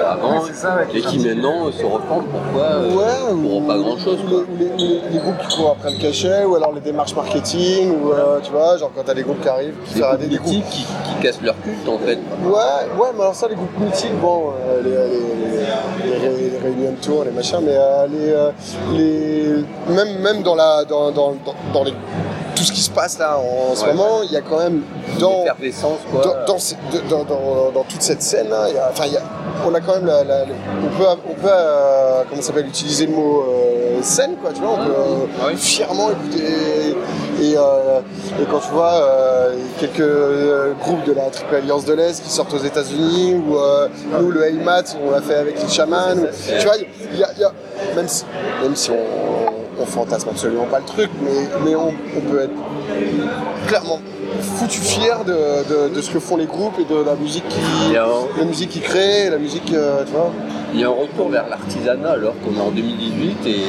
avant 0.00 0.32
Ouais, 0.32 0.38
c'est 0.48 0.54
ça, 0.54 0.76
ouais, 0.76 0.86
et 0.98 1.00
qui 1.00 1.18
maintenant 1.18 1.70
se 1.72 1.84
reforment 1.84 2.26
pourquoi 2.26 2.62
euh, 2.64 2.94
Ouais, 2.94 3.34
pour 3.42 3.56
ou, 3.56 3.60
pas 3.66 3.78
grand 3.78 3.96
chose 3.98 4.18
ou 4.24 4.28
les, 4.28 4.36
ou 4.36 4.46
les- 4.58 4.66
ou 4.66 4.76
les- 4.78 5.00
les 5.12 5.18
groupes 5.18 5.38
qui 5.48 5.56
courent 5.56 5.70
après 5.78 5.90
le 5.92 5.98
cachet, 5.98 6.44
ou 6.44 6.54
alors 6.56 6.72
les 6.72 6.80
démarches 6.80 7.14
marketing, 7.14 7.90
ou 8.02 8.12
euh, 8.12 8.38
tu 8.42 8.50
vois, 8.52 8.76
genre 8.78 8.90
quand 8.94 9.02
t'as 9.04 9.14
des 9.14 9.22
groupes 9.22 9.40
qui 9.40 9.48
arrivent, 9.48 9.74
qui 9.86 10.00
groupes 10.00 10.18
des, 10.18 10.26
des 10.26 10.36
groupes. 10.36 10.48
mythiques 10.48 10.68
qui, 10.70 10.82
qui 10.84 11.22
cassent 11.22 11.42
leur 11.42 11.54
culte 11.62 11.88
en 11.88 11.98
fait. 11.98 12.18
Ouais, 12.44 13.00
ouais, 13.00 13.08
mais 13.14 13.20
alors 13.22 13.34
ça, 13.34 13.48
les 13.48 13.54
groupes 13.54 13.78
mythiques, 13.80 14.18
bon, 14.20 14.50
euh, 14.68 14.82
les, 14.82 14.90
les, 14.90 16.10
les, 16.10 16.16
ré- 16.18 16.50
les 16.52 16.58
réunions 16.58 16.92
de 16.92 17.04
tour, 17.04 17.24
les 17.24 17.30
machins, 17.30 17.60
mais 17.62 17.76
euh, 17.76 18.06
les, 18.08 18.30
euh, 18.32 18.50
les, 18.94 19.94
même, 19.94 20.18
même 20.20 20.42
dans, 20.42 20.54
la, 20.54 20.84
dans, 20.84 21.10
dans, 21.10 21.30
dans, 21.44 21.54
dans 21.72 21.84
les, 21.84 21.92
tout 22.56 22.64
ce 22.64 22.72
qui 22.72 22.80
se 22.80 22.90
passe 22.90 23.18
là 23.18 23.38
en, 23.38 23.74
ce 23.76 23.84
moment, 23.86 24.22
il 24.24 24.32
y 24.32 24.36
a 24.36 24.40
quand 24.40 24.58
même 24.58 24.82
dans, 25.20 25.44
quoi. 26.10 26.22
dans, 26.24 26.32
toute 27.84 28.02
cette 28.02 28.22
scène 28.22 28.48
là, 28.48 28.68
y 28.74 28.78
a- 28.78 28.88
enfin, 28.90 29.04
il 29.06 29.12
y 29.12 29.16
a- 29.16 29.22
on 29.66 29.72
a 29.74 29.80
quand 29.80 29.94
même 29.96 30.06
la, 30.06 30.24
la- 30.24 30.44
on 30.44 30.98
peut, 30.98 31.04
on 31.30 31.34
peut 31.34 31.48
euh, 31.48 32.22
comment 32.28 32.42
s'appelle, 32.42 32.66
utiliser 32.66 33.06
le 33.06 33.12
mot 33.12 33.42
euh, 33.42 34.02
scène, 34.02 34.36
quoi, 34.42 34.50
tu 34.52 34.60
vois, 34.60 34.72
on 34.72 34.84
peut 34.84 34.92
euh, 34.92 35.46
Ouais. 35.48 35.56
fièrement 35.56 36.10
écouter. 36.10 36.96
Et, 37.40 37.54
euh, 37.56 38.00
et 38.40 38.44
quand 38.50 38.58
tu 38.60 38.72
vois 38.72 38.94
euh, 38.94 39.54
quelques 39.78 40.00
euh, 40.00 40.72
groupes 40.80 41.04
de 41.04 41.12
la 41.12 41.24
Triple 41.30 41.56
Alliance 41.56 41.84
de 41.84 41.92
l'Est 41.94 42.22
qui 42.22 42.30
sortent 42.30 42.54
aux 42.54 42.58
États-Unis, 42.64 43.34
ou 43.34 43.56
nous, 44.20 44.30
le 44.30 44.44
Heimat, 44.46 44.84
on 45.06 45.10
l'a 45.10 45.20
fait 45.20 45.34
avec 45.34 45.62
les 45.62 45.68
chamans, 45.68 46.14
ou- 46.16 46.26
tu 46.58 46.64
vois, 46.64 46.76
y 46.76 47.22
a, 47.22 47.28
il 47.36 47.40
y 47.40 47.44
a- 47.44 47.52
même, 47.94 48.08
si, 48.08 48.24
même 48.62 48.74
si 48.74 48.90
on, 48.90 49.82
on 49.82 49.84
fantasme 49.86 50.30
absolument 50.30 50.64
pas 50.64 50.78
le 50.78 50.86
truc, 50.86 51.10
mais, 51.22 51.46
mais 51.64 51.74
on, 51.76 51.88
on 52.16 52.20
peut 52.30 52.40
être 52.40 53.66
clairement 53.66 54.00
foutu 54.40 54.80
fier 54.80 55.22
de, 55.24 55.32
de- 55.32 55.94
de 55.94 56.00
ce 56.00 56.10
que 56.10 56.18
font 56.18 56.36
les 56.38 56.46
groupes 56.46 56.78
et 56.80 56.84
de 56.92 57.02
la 57.04 57.14
musique 57.16 57.46
qui, 57.48 57.96
un- 57.96 58.38
la 58.38 58.44
musique 58.44 58.70
qu'ils 58.70 58.82
créent, 58.82 59.28
la 59.30 59.38
musique, 59.38 59.72
euh, 59.74 60.04
tu 60.06 60.12
vois. 60.12 60.32
Il 60.72 60.80
y 60.80 60.84
a 60.84 60.88
un 60.88 60.90
retour 60.90 61.28
vers 61.28 61.48
l'artisanat 61.48 62.12
alors 62.12 62.34
qu'on 62.44 62.56
est 62.58 62.62
en 62.66 62.70
2018 62.70 63.46
et 63.46 63.60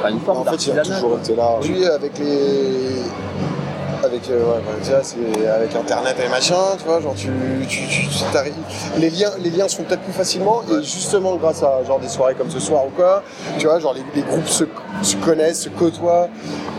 enfin, 0.00 0.10
une 0.10 0.20
forme 0.20 0.38
En 0.38 0.44
fait, 0.44 0.66
il 0.66 0.78
a 0.78 0.82
toujours 0.82 1.18
été 1.18 1.36
là. 1.36 1.58
Lui, 1.62 1.84
avec 1.86 2.18
les. 2.18 3.02
Avec, 4.02 4.30
euh, 4.30 4.54
ouais, 4.54 4.62
c'est 5.02 5.46
avec 5.46 5.76
internet 5.76 6.16
et 6.24 6.28
machin, 6.30 6.54
tu 6.78 6.84
vois, 6.86 7.00
genre 7.02 7.14
tu, 7.14 7.28
tu, 7.68 7.80
tu- 7.86 8.08
les 8.98 9.10
liens, 9.10 9.28
les 9.42 9.50
liens 9.50 9.68
se 9.68 9.76
font 9.76 9.82
peut-être 9.82 10.00
plus 10.00 10.12
facilement 10.14 10.62
et 10.72 10.82
justement 10.82 11.36
grâce 11.36 11.62
à 11.62 11.84
genre 11.86 12.00
des 12.00 12.08
soirées 12.08 12.34
comme 12.34 12.48
ce 12.50 12.60
soir 12.60 12.86
ou 12.86 12.90
quoi, 12.96 13.22
tu 13.58 13.66
vois, 13.66 13.78
genre 13.78 13.92
les, 13.92 14.02
les 14.14 14.22
groupes 14.26 14.48
se, 14.48 14.64
se 15.02 15.16
connaissent, 15.16 15.60
se 15.64 15.68
côtoient 15.68 16.28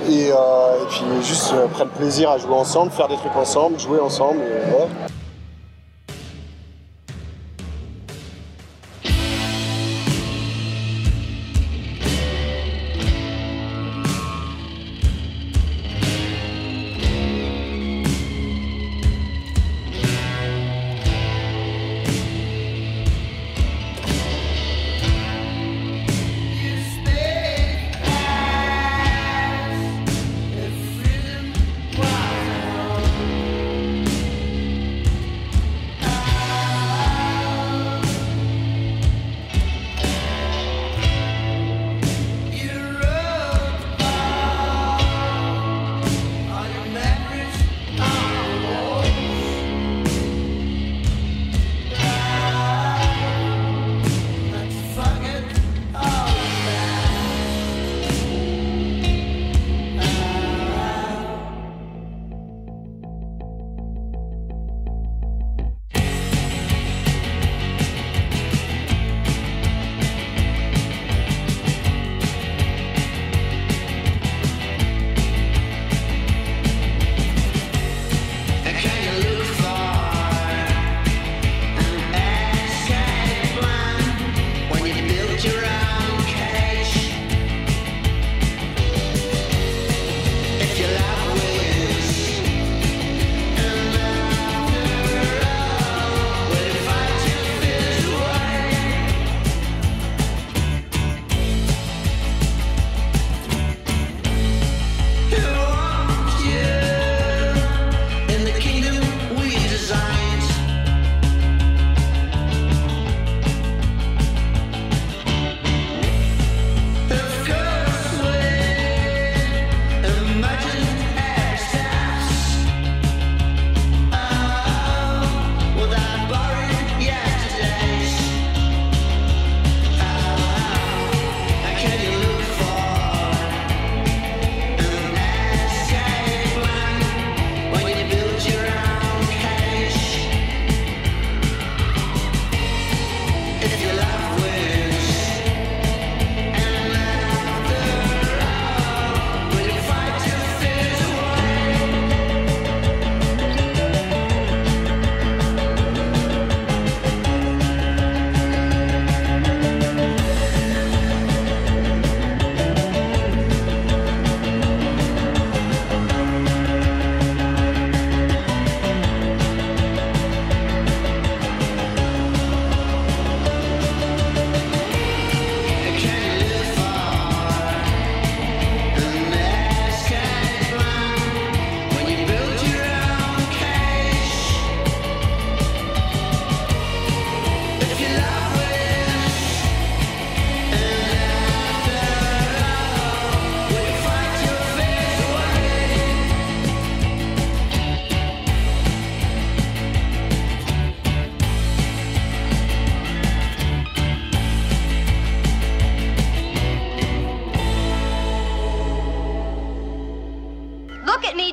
et, 0.10 0.32
euh, 0.32 0.36
et 0.82 0.88
puis 0.90 1.04
juste 1.22 1.54
euh, 1.54 1.68
prennent 1.68 1.90
plaisir 1.90 2.32
à 2.32 2.40
jouer 2.40 2.56
ensemble, 2.56 2.92
faire 2.92 3.08
des 3.08 3.18
trucs 3.18 3.36
ensemble, 3.36 3.80
jouer 3.80 4.00
ensemble, 4.00 4.40
et 4.40 4.70
voilà. 4.72 4.86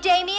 Damien. 0.09 0.38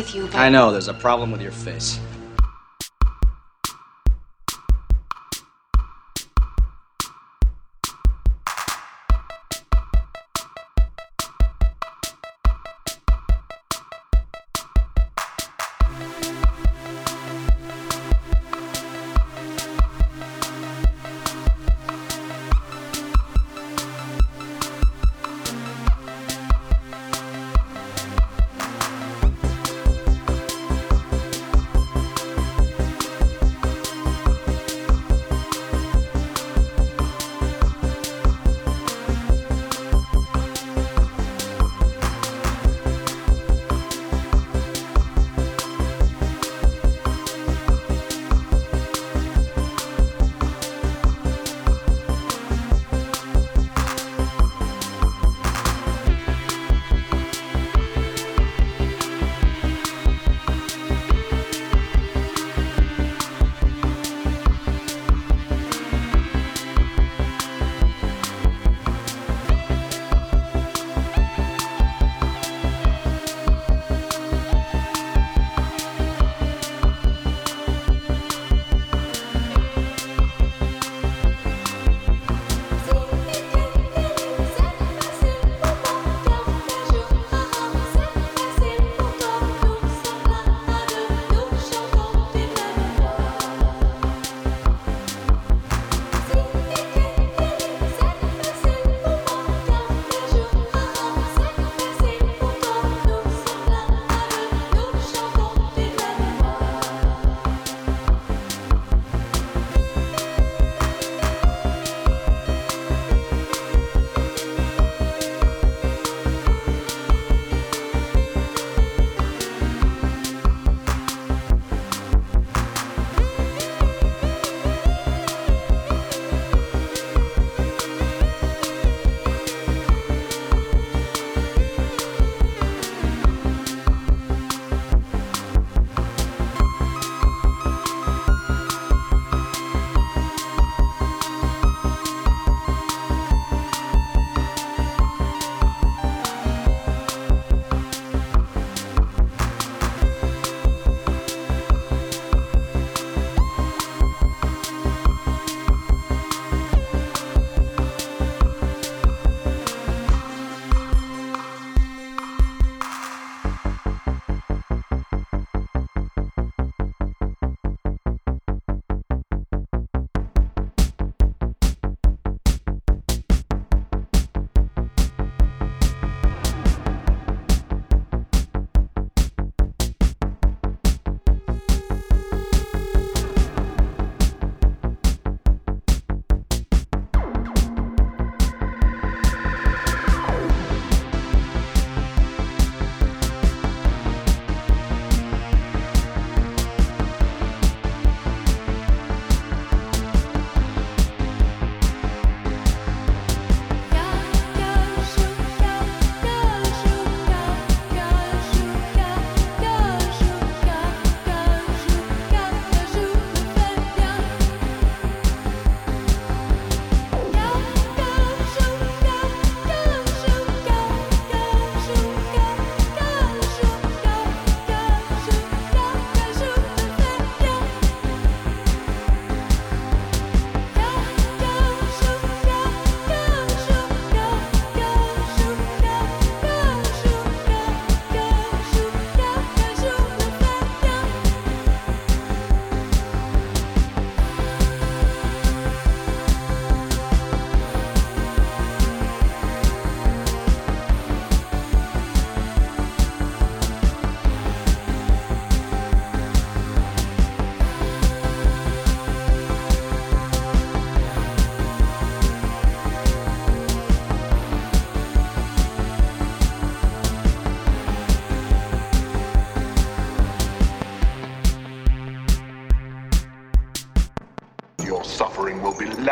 With 0.00 0.14
you, 0.14 0.26
but 0.26 0.36
I 0.36 0.48
know, 0.48 0.72
there's 0.72 0.88
a 0.88 0.94
problem 0.94 1.30
with 1.30 1.42
your 1.42 1.52
face. 1.52 2.00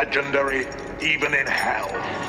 Legendary, 0.09 0.65
even 1.03 1.35
in 1.35 1.45
hell. 1.45 2.28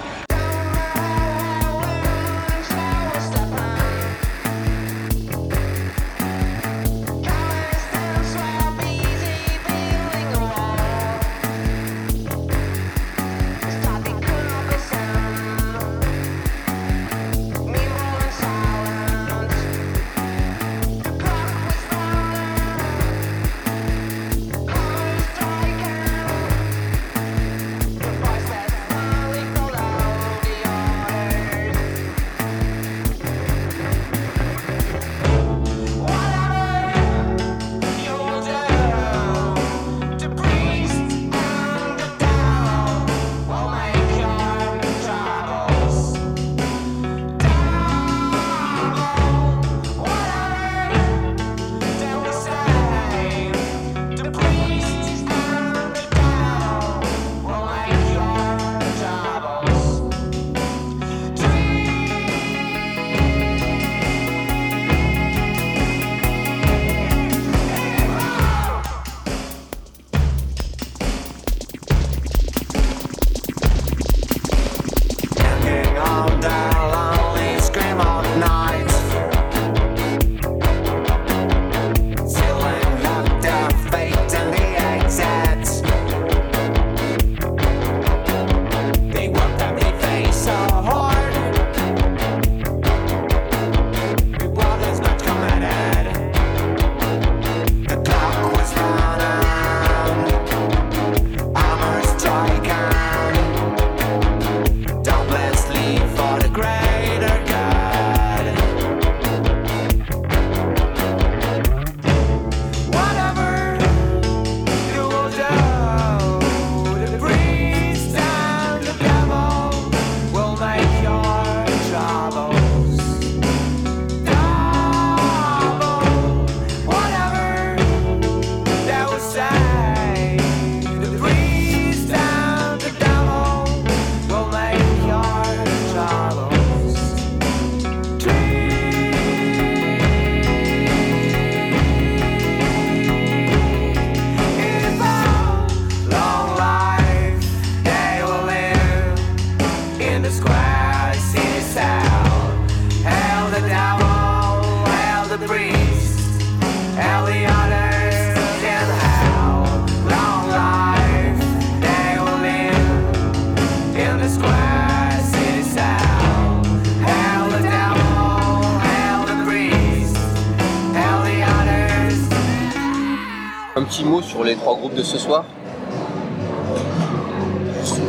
Les 174.51 174.57
trois 174.57 174.75
groupes 174.77 174.95
de 174.95 175.03
ce 175.03 175.19
soir 175.19 175.45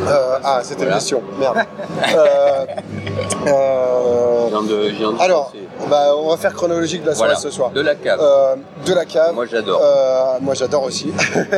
Euh, 0.08 0.38
ah, 0.44 0.60
c'était 0.62 0.80
Voilà. 0.84 0.92
une 0.92 0.98
question. 0.98 1.22
Merde. 1.38 1.56
Euh, 2.14 2.66
euh, 3.46 4.46
Je 4.46 4.50
viens 4.50 4.62
de- 4.62 4.88
je 4.88 4.94
viens 4.94 5.12
de 5.12 5.20
alors, 5.20 5.52
bah, 5.88 6.08
on 6.16 6.28
va 6.30 6.36
faire 6.36 6.52
chronologique 6.52 7.02
de 7.02 7.08
la 7.08 7.14
soirée 7.14 7.30
Voilà, 7.34 7.40
ce 7.40 7.50
soir. 7.50 7.70
de 7.70 7.80
la 7.80 7.94
cave. 7.94 8.20
De 8.84 8.92
la 8.94 9.04
cave. 9.04 9.32
Moi, 9.34 9.46
j'adore. 9.50 9.80
Moi 10.40 10.54
j'adore 10.54 10.82
aussi. 10.84 11.12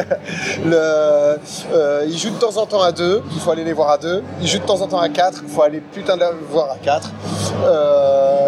Le, 0.65 1.37
ils 2.07 2.17
jouent 2.19 2.31
de 2.31 2.39
temps 2.39 2.57
en 2.57 2.67
temps 2.67 2.83
à 2.83 2.93
deux, 2.93 3.23
il 3.33 3.41
faut 3.41 3.51
aller 3.51 3.65
les 3.65 3.73
voir 3.73 3.91
à 3.91 3.99
deux. 3.99 4.23
Ils 4.41 4.47
jouent 4.49 4.59
de 4.59 4.65
temps 4.65 4.81
en 4.81 4.87
temps 4.87 5.01
à 5.01 5.09
quatre, 5.09 5.41
il 5.47 5.53
faut 5.53 5.63
aller 5.63 5.81
putain 5.81 6.17
de 6.17 6.21
les 6.21 6.27
voir 6.51 6.69
à 6.73 6.77
quatre. 6.77 7.11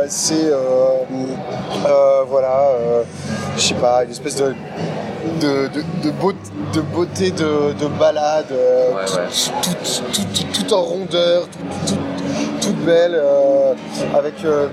C'est 0.09 0.51
voilà, 2.29 2.59
je 3.57 3.63
sais 3.63 3.75
pas, 3.75 4.05
une 4.05 4.11
espèce 4.11 4.37
de 4.37 4.55
de, 5.41 5.69
de, 5.69 5.83
de 6.05 6.11
beauté, 6.11 6.39
de, 6.75 6.81
beauté 6.81 7.31
de, 7.31 7.73
de 7.81 7.87
balade, 7.99 8.47
euh, 8.53 8.93
Ouais, 8.95 9.05
tout, 9.07 9.15
ouais. 9.17 9.27
tout- 9.63 10.13
tout- 10.13 10.23
tout- 10.35 10.65
tout 10.65 10.75
en 10.75 10.83
rondeur, 10.83 11.43
tout- 11.49 11.95
tout- 11.95 12.67
toute 12.69 12.77
belle, 12.85 13.15
euh, 13.15 13.75
avec 14.15 14.35
euh, 14.45 14.69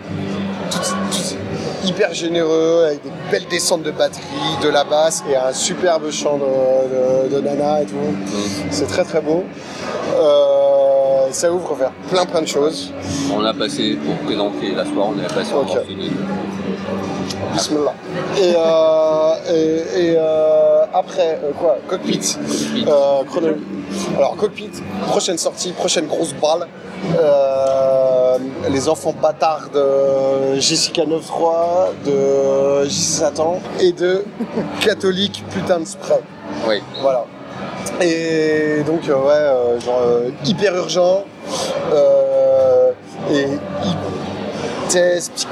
hyper 1.85 2.13
généreux, 2.13 2.85
avec 2.87 3.03
des 3.03 3.11
belles 3.31 3.47
descentes 3.49 3.83
de 3.83 3.91
batterie, 3.91 4.21
de 4.63 4.69
la 4.69 4.83
basse 4.83 5.23
et 5.29 5.35
un 5.35 5.51
superbe 5.53 6.09
chant 6.11 6.37
de, 6.37 7.29
de- 7.29 7.35
de 7.35 7.41
Nana 7.41 7.81
et 7.81 7.85
tout. 7.85 7.95
C'est 8.71 8.87
très 8.87 9.03
très 9.03 9.21
beau. 9.21 9.43
Euh, 10.17 11.27
ça 11.31 11.51
ouvre 11.51 11.75
vers 11.75 11.91
plein 12.09 12.25
plein 12.25 12.41
de 12.41 12.47
choses. 12.47 12.91
On 13.35 13.43
a 13.43 13.53
passé, 13.53 13.97
pour 14.05 14.15
présenter 14.25 14.71
la 14.75 14.83
soirée, 14.85 15.11
on 15.17 15.19
a 15.25 15.33
passé 15.33 15.51
Ok. 15.53 15.69
en. 15.71 17.22
Bismillah. 17.53 17.93
Et, 18.37 18.53
euh, 18.55 19.53
et, 19.53 20.05
et, 20.11 20.15
euh, 20.17 20.85
après, 20.93 21.39
euh, 21.43 21.51
quoi 21.59 21.77
Cockpit. 21.87 22.37
Chrono- 23.29 23.55
Alors, 24.17 24.35
Cockpit, 24.37 24.71
prochaine 25.07 25.37
sortie, 25.37 25.71
prochaine 25.71 26.07
grosse 26.07 26.33
balle. 26.33 26.67
Euh, 27.19 28.37
les 28.71 28.87
enfants 28.89 29.13
bâtards 29.21 29.69
de 29.73 30.59
Jessica 30.59 31.03
9.3, 31.05 31.91
de 32.05 32.85
J. 32.87 33.01
Satan 33.01 33.59
et 33.79 33.91
de 33.91 34.23
Catholique 34.81 35.43
putain 35.51 35.79
de 35.81 35.85
spray. 35.85 36.21
Oui. 36.67 36.81
Voilà. 37.01 37.25
Et 38.01 38.83
donc, 38.85 39.01
euh, 39.09 39.13
ouais, 39.15 39.31
euh, 39.33 39.79
genre 39.79 40.01
hyper 40.45 40.75
urgent. 40.75 41.23
et 43.31 43.47
petit 44.87 44.99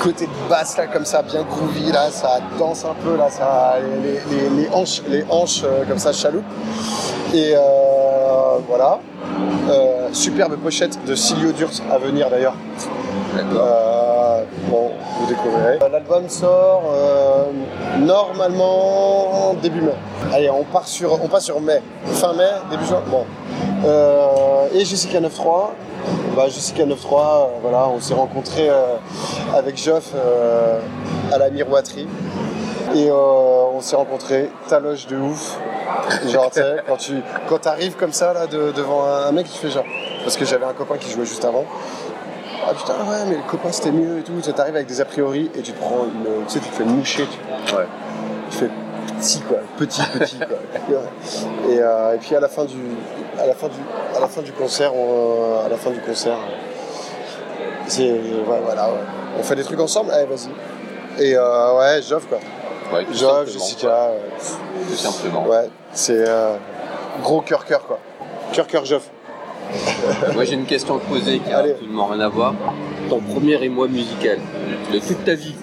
côté 0.02 0.26
de 0.26 0.50
basse 0.50 0.78
là 0.78 0.88
comme 0.88 1.06
ça, 1.06 1.22
bien 1.22 1.44
groovy 1.44 1.92
là, 1.92 2.10
ça 2.10 2.40
danse 2.58 2.84
un 2.86 2.96
peu 3.04 3.16
là, 3.18 3.30
ça, 3.30 3.76
les, 4.04 4.14
les- 4.36 4.50
les 4.64 4.70
hanches, 4.74 5.02
les 5.08 5.24
hanches 5.30 5.62
euh, 5.64 5.84
comme 5.88 6.00
ça 6.00 6.12
chaloupe. 6.12 6.44
Et 7.34 7.54
euh, 7.56 7.60
voilà. 8.68 9.00
Euh, 9.70 10.10
superbe 10.12 10.56
pochette 10.58 10.98
de 11.06 11.16
Silio 11.16 11.52
Durt 11.52 11.82
à 11.92 11.98
venir 11.98 12.30
d'ailleurs. 12.30 12.56
Bon, 14.70 14.92
vous 15.20 15.26
découvrirez. 15.28 15.80
L'album 15.92 16.28
sort 16.30 16.84
normalement 18.00 19.54
début 19.62 19.82
mai. 19.82 19.94
Allez, 20.34 20.50
on 20.50 20.64
part 20.64 20.88
sur, 20.88 21.24
on 21.24 21.28
passe 21.28 21.46
sur 21.46 21.60
mai, 21.62 21.82
fin 22.06 22.34
mai, 22.34 22.50
début 22.70 22.86
juin. 22.86 23.02
Bon. 23.10 23.26
Et 24.74 24.84
Jessica 24.86 25.20
93. 25.20 25.70
Bah, 26.36 26.46
Jessica 26.48 26.84
93, 26.84 27.14
euh, 27.14 27.46
voilà, 27.62 27.88
on 27.90 28.00
s'est 28.00 28.14
rencontrés 28.14 28.70
euh, 28.70 28.96
avec 29.56 29.78
Geoff 29.78 30.12
euh, 30.16 30.80
à 31.32 31.38
la 31.38 31.50
miroiterie. 31.50 32.08
Et 32.96 33.10
euh, 33.10 33.14
on 33.74 33.82
s'est 33.82 33.96
rencontrés, 33.96 34.50
taloche 34.68 35.08
de 35.08 35.18
ouf. 35.18 35.58
Genre, 36.28 36.50
quand 36.88 36.98
tu 36.98 37.22
quand 37.48 37.68
arrives 37.68 37.96
comme 37.96 38.12
ça 38.14 38.34
là, 38.34 38.48
de- 38.48 38.72
devant 38.72 39.06
un, 39.06 39.28
un 39.28 39.32
mec, 39.32 39.48
tu 39.52 39.58
fais 39.58 39.70
genre. 39.70 39.86
Parce 40.24 40.38
que 40.38 40.46
j'avais 40.46 40.66
un 40.66 40.74
copain 40.74 40.98
qui 40.98 41.10
jouait 41.12 41.26
juste 41.26 41.46
avant. 41.46 41.66
Ah 42.68 42.74
putain, 42.74 42.94
ouais, 42.94 43.26
mais 43.28 43.36
le 43.36 43.42
copain 43.50 43.72
c'était 43.72 43.92
mieux 43.92 44.20
et 44.20 44.22
tout. 44.24 44.34
Tu 44.44 44.50
arrives 44.60 44.76
avec 44.76 44.88
des 44.88 45.02
a 45.02 45.06
priori 45.06 45.50
et 45.56 45.62
tu 45.62 45.72
te 45.74 45.80
prends 45.80 46.04
une. 46.06 46.46
Tu 46.48 46.54
sais, 46.54 46.60
tu 46.60 46.70
te 46.70 46.76
fais 46.76 46.84
moucher. 46.84 47.26
Tu, 47.66 47.76
Ouais. 47.76 47.86
tu 48.52 48.58
fais 48.58 48.70
petit 49.22 49.40
quoi, 49.42 49.58
petit, 49.78 50.02
petit 50.20 50.38
quoi. 50.38 50.58
Et, 51.70 51.80
euh, 51.80 52.16
et 52.16 52.18
puis 52.18 52.36
à 52.36 52.40
la 52.40 52.48
fin 52.50 52.66
du, 52.66 52.76
à 53.40 53.46
la 53.48 53.54
fin 53.54 53.68
du, 53.68 53.76
à 54.16 54.20
la 54.20 54.28
fin 54.28 54.42
du 54.42 54.52
concert, 54.52 54.94
on, 54.96 55.64
à 55.66 55.70
la 55.70 55.78
fin 55.78 55.92
du 55.92 56.00
concert, 56.02 56.38
c'est 57.88 58.12
ouais, 58.12 58.60
voilà, 58.64 58.88
ouais. 58.90 59.00
on 59.40 59.44
fait 59.44 59.56
des 59.56 59.64
trucs 59.64 59.80
ensemble? 59.80 60.12
Allez, 60.12 60.26
vas-y. 60.26 61.24
Et 61.24 61.36
euh, 61.36 61.78
ouais, 61.78 62.02
Geoff 62.02 62.26
quoi. 62.28 62.40
Ouais, 62.94 63.06
Jessica. 63.46 63.88
euh, 63.88 64.20
Tout 64.90 64.96
simplement. 64.96 65.46
Ouais, 65.48 65.70
c'est 65.94 66.28
euh, 66.28 66.56
gros 67.22 67.42
cœur 67.42 67.66
cœur 67.66 67.86
quoi. 67.86 68.00
Cœur 68.54 68.68
cœur 68.68 68.86
Geoff. 68.86 69.10
Moi 70.34 70.44
j'ai 70.44 70.56
une 70.56 70.66
question 70.66 70.98
à 70.98 71.00
te 71.00 71.06
poser 71.06 71.40
qui 71.40 71.52
a 71.52 71.60
absolument 71.60 72.08
rien 72.08 72.20
à 72.22 72.28
voir. 72.30 72.54
Ton 73.10 73.20
premier 73.20 73.62
émoi 73.64 73.88
musical 73.88 74.40
de 74.92 75.00
toute 75.00 75.24
ta 75.24 75.34
vie. 75.34 75.56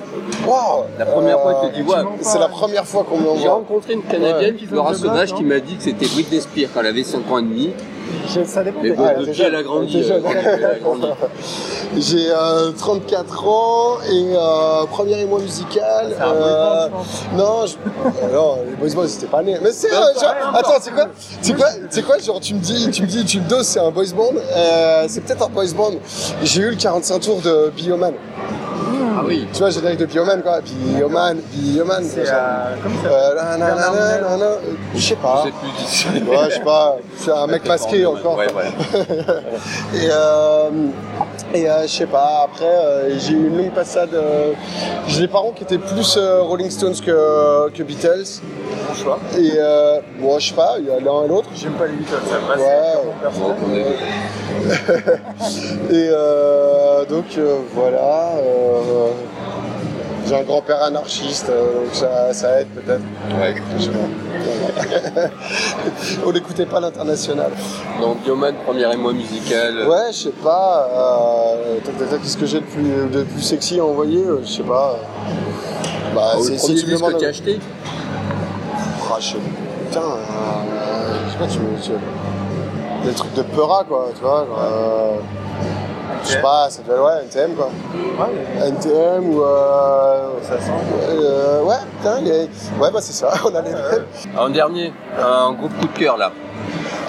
Waouh 0.46 0.84
La 0.98 1.06
première 1.06 1.40
fois, 1.40 1.62
tu 1.64 1.70
te 1.70 1.74
dis, 1.76 1.82
ouais. 1.82 1.96
C'est 2.20 2.38
la 2.38 2.48
première 2.48 2.84
fois 2.86 3.04
qu'on 3.04 3.18
me 3.18 3.38
J'ai 3.40 3.48
rencontré 3.48 3.92
une 3.94 4.02
Canadienne, 4.02 4.56
Laura 4.70 4.94
Sauvage, 4.94 5.34
qui 5.34 5.44
m'a 5.44 5.60
dit 5.60 5.76
que 5.76 5.82
c'était 5.82 6.06
Britney 6.06 6.40
Spears 6.40 6.70
quand 6.72 6.80
elle 6.80 6.86
avait 6.86 7.04
5 7.04 7.30
ans 7.30 7.38
et 7.38 7.42
demi. 7.42 7.72
Ça 8.46 8.62
dépend 8.64 8.80
Mais 8.82 8.90
des- 8.90 8.96
depuis 8.96 9.36
t'es 9.36 9.42
elle 9.44 9.54
a 9.54 9.62
grandi. 9.62 10.02
euh. 10.10 10.20
J'ai 11.96 12.30
euh, 12.30 12.70
34 12.72 13.46
ans 13.48 13.96
et 14.10 14.34
euh, 14.34 14.86
premier 14.90 15.20
émoi 15.20 15.40
musical. 15.40 16.14
C'est 16.16 16.22
un 16.22 16.32
boy 16.32 16.42
euh, 16.42 16.88
band, 16.88 16.96
non, 17.36 17.66
je... 17.66 17.74
euh, 17.76 18.32
non, 18.34 18.58
les 18.66 18.76
boys 18.76 18.94
bands 19.02 19.08
c'était 19.08 19.26
pas 19.26 19.42
né. 19.42 19.58
Mais 19.62 19.72
c'est 19.72 19.92
euh, 19.92 19.98
genre, 20.20 20.34
même 20.44 20.54
attends, 20.54 20.70
c'est 20.80 20.92
quoi 20.94 21.06
C'est 21.42 21.54
quoi 21.54 21.66
C'est 21.90 22.02
quoi 22.02 22.18
Genre 22.18 22.40
tu 22.40 22.54
me 22.54 22.60
dis, 22.60 22.90
tu 22.90 23.02
me 23.02 23.06
dis, 23.06 23.24
tu 23.24 23.40
me 23.40 23.48
doses, 23.48 23.66
c'est 23.66 23.80
un 23.80 23.90
boys 23.90 24.04
band. 24.16 24.32
Euh, 24.56 25.04
c'est 25.08 25.20
peut-être 25.22 25.44
un 25.46 25.48
boys 25.50 25.72
band. 25.76 25.92
J'ai 26.42 26.62
eu 26.62 26.70
le 26.70 26.76
45 26.76 27.18
tours 27.20 27.40
de 27.40 27.70
Bioman. 27.76 28.14
Ah 29.18 29.22
oui. 29.26 29.46
Tu 29.52 29.58
vois, 29.58 29.70
générique 29.70 29.97
de 29.98 30.06
Bioman 30.06 30.42
quoi. 30.42 30.60
Bioman, 30.60 31.38
Bioman. 31.52 32.04
C'est 32.04 32.24
ça. 32.26 32.66
euh, 32.68 32.74
comment 32.82 33.02
ça 33.02 33.08
Euh, 33.92 34.56
Je 34.94 35.00
sais 35.00 35.16
pas. 35.16 35.44
Je 35.44 35.50
sais 35.86 36.08
plus. 36.20 36.30
Ouais, 36.30 36.36
je 36.48 36.54
sais 36.54 36.60
pas. 36.60 36.96
C'est 37.16 37.32
un 37.32 37.46
mec 37.52 37.66
masqué 37.66 38.06
encore. 38.06 38.36
Ouais, 38.36 38.46
ouais. 38.52 38.70
Et, 39.94 40.08
euh, 40.10 40.70
et 41.54 41.68
euh, 41.68 41.82
je 41.84 41.88
sais 41.88 42.06
pas, 42.06 42.42
après, 42.44 42.64
euh, 42.66 43.18
j'ai 43.18 43.32
eu 43.32 43.46
une 43.48 43.56
longue 43.56 43.72
passade. 43.72 44.10
j'ai 45.06 45.20
des 45.22 45.28
parents 45.28 45.52
qui 45.52 45.64
étaient 45.64 45.78
plus 45.78 46.18
Rolling 46.18 46.70
Stones 46.70 46.96
que, 47.04 47.70
que 47.70 47.82
Beatles. 47.82 48.40
Bon 48.88 48.94
choix. 48.94 49.18
Et 49.38 49.52
euh, 49.56 50.00
bon, 50.20 50.38
je 50.38 50.48
sais 50.48 50.54
pas, 50.54 50.76
il 50.78 50.86
y 50.86 50.90
a 50.90 51.00
l'un 51.00 51.24
et 51.24 51.28
l'autre. 51.28 51.48
J'aime 51.54 51.72
pas 51.72 51.86
les 51.86 51.94
Beatles, 51.94 52.20
ça 52.28 52.36
passe. 52.46 52.60
Ouais. 52.60 53.84
Et 55.90 56.08
euh, 56.12 57.04
donc 57.06 57.24
voilà. 57.74 58.32
J'ai 60.28 60.36
un 60.36 60.42
grand-père 60.42 60.82
anarchiste, 60.82 61.48
euh, 61.48 61.84
donc 61.84 61.94
ça, 61.94 62.32
ça 62.32 62.60
aide 62.60 62.68
peut-être. 62.68 63.02
Ouais. 63.40 63.54
On 66.26 66.32
n'écoutait 66.32 66.66
pas 66.66 66.80
l'international. 66.80 67.50
Donc 68.00 68.22
Bioman, 68.22 68.54
premier 68.66 68.92
émoi 68.92 69.12
musical. 69.12 69.86
Ouais, 69.88 70.12
je 70.12 70.16
sais 70.16 70.30
pas. 70.42 70.88
euh, 70.92 71.78
Qu'est-ce 72.22 72.36
que 72.36 72.46
j'ai 72.46 72.60
de 72.60 72.64
plus, 72.66 73.08
de 73.10 73.22
plus 73.24 73.42
sexy 73.42 73.80
à 73.80 73.84
envoyer 73.84 74.22
euh, 74.24 74.40
Je 74.44 74.48
sais 74.48 74.62
pas. 74.62 74.96
Bah, 76.14 76.32
Ah, 76.34 76.36
c'est- 76.42 76.52
le 76.52 76.58
si 76.58 76.66
premier 76.66 76.74
me 76.74 76.86
disque 76.90 77.04
que 77.12 77.18
tu 77.18 77.24
as 77.24 77.28
acheté 77.28 77.58
je 79.20 79.24
sais 79.26 79.36
Putain, 79.88 80.00
euh, 80.00 81.14
je 81.26 81.32
sais 81.32 81.38
pas, 81.38 81.46
tu 81.46 81.58
me. 81.58 81.80
tu- 81.80 83.06
Des 83.06 83.12
trucs 83.14 83.34
de 83.34 83.42
Peura, 83.42 83.84
quoi, 83.84 84.10
tu 84.14 84.20
vois. 84.22 84.46
genre, 84.48 84.58
euh, 84.62 85.16
je 86.24 86.28
sais 86.28 86.40
pas, 86.40 86.68
ça 86.70 86.82
doit 86.82 86.94
être 86.96 87.04
ouais, 87.04 87.22
NTM, 87.24 87.54
quoi. 87.54 87.70
Ouais, 88.18 88.68
NTM 88.68 89.30
ou. 89.30 89.42
Euh, 89.42 90.28
ça 90.42 90.58
sent. 90.60 90.70
euh, 91.08 91.62
ouais, 91.62 91.76
putain, 91.98 92.20
les- 92.20 92.42
ouais, 92.80 92.90
bah 92.92 93.00
c'est 93.00 93.12
ça, 93.12 93.30
on 93.44 93.54
a 93.54 93.62
les 93.62 93.70
mêmes. 93.70 94.04
En 94.36 94.48
dernier, 94.50 94.92
un 95.18 95.52
gros 95.52 95.68
coup 95.68 95.86
de 95.92 95.98
cœur 95.98 96.16
là. 96.16 96.32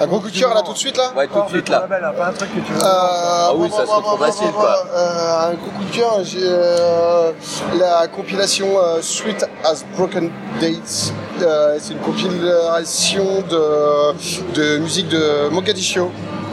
Un 0.02 0.06
gros 0.06 0.18
coup 0.20 0.30
de 0.30 0.38
cœur 0.38 0.54
là, 0.54 0.62
tout 0.62 0.72
de 0.72 0.78
suite, 0.78 0.96
là 0.96 1.10
Ouais, 1.14 1.26
tout 1.26 1.42
de 1.42 1.48
suite 1.50 1.68
là. 1.68 1.80
Label, 1.80 2.02
hein, 2.04 2.12
pas 2.16 2.26
un 2.28 2.32
truc 2.32 2.48
que 2.54 2.60
tu 2.60 2.72
veux. 2.72 2.78
Euh, 2.80 2.84
Ah 2.86 3.50
oui, 3.54 3.68
ça 3.70 3.84
serait 3.84 4.00
trop 4.00 4.16
facile, 4.16 4.50
quoi. 4.52 4.76
euh, 4.94 5.50
un 5.50 5.54
gros 5.54 5.70
coup 5.76 5.84
de 5.84 5.94
cœur, 5.94 6.18
j'ai 6.22 6.38
euh, 6.42 7.32
la 7.78 8.06
compilation 8.08 8.66
euh, 8.78 9.02
Sweet 9.02 9.44
as 9.64 9.84
Broken 9.96 10.30
Dates. 10.58 11.12
Euh, 11.42 11.76
c'est 11.78 11.92
une 11.92 11.98
compilation 12.00 13.24
de, 13.50 14.52
de 14.54 14.78
musique 14.78 15.08
de 15.08 15.48
Mogadiscio. 15.50 16.10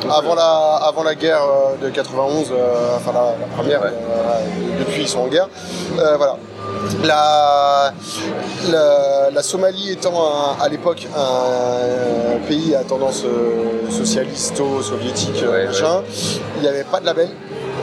Avant 0.10 0.36
la, 0.36 0.76
avant 0.84 1.04
la 1.04 1.16
guerre 1.16 1.42
euh, 1.44 1.86
de 1.86 1.90
91, 1.90 2.52
euh, 2.52 2.96
enfin 2.98 3.12
la, 3.14 3.36
la 3.40 3.48
première, 3.56 3.82
Ouais. 3.82 3.88
euh, 3.88 4.80
depuis 4.80 5.02
ils 5.04 5.08
sont 5.08 5.20
en 5.22 5.28
guerre. 5.28 5.50
Voilà. 5.96 6.38
La, 7.04 7.94
la, 8.70 9.30
la 9.32 9.42
Somalie 9.44 9.92
étant 9.92 10.14
un- 10.22 10.64
à 10.64 10.68
l'époque 10.70 11.08
un, 11.16 12.38
pays 12.48 12.76
à 12.76 12.84
tendance 12.84 13.24
euh, 13.26 13.90
socialisto-soviétique, 13.90 15.44
Ouais, 15.50 15.66
machin, 15.66 16.02
il 16.58 16.62
n'y 16.62 16.68
avait 16.68 16.84
pas 16.84 17.00
de 17.00 17.06
label, 17.06 17.30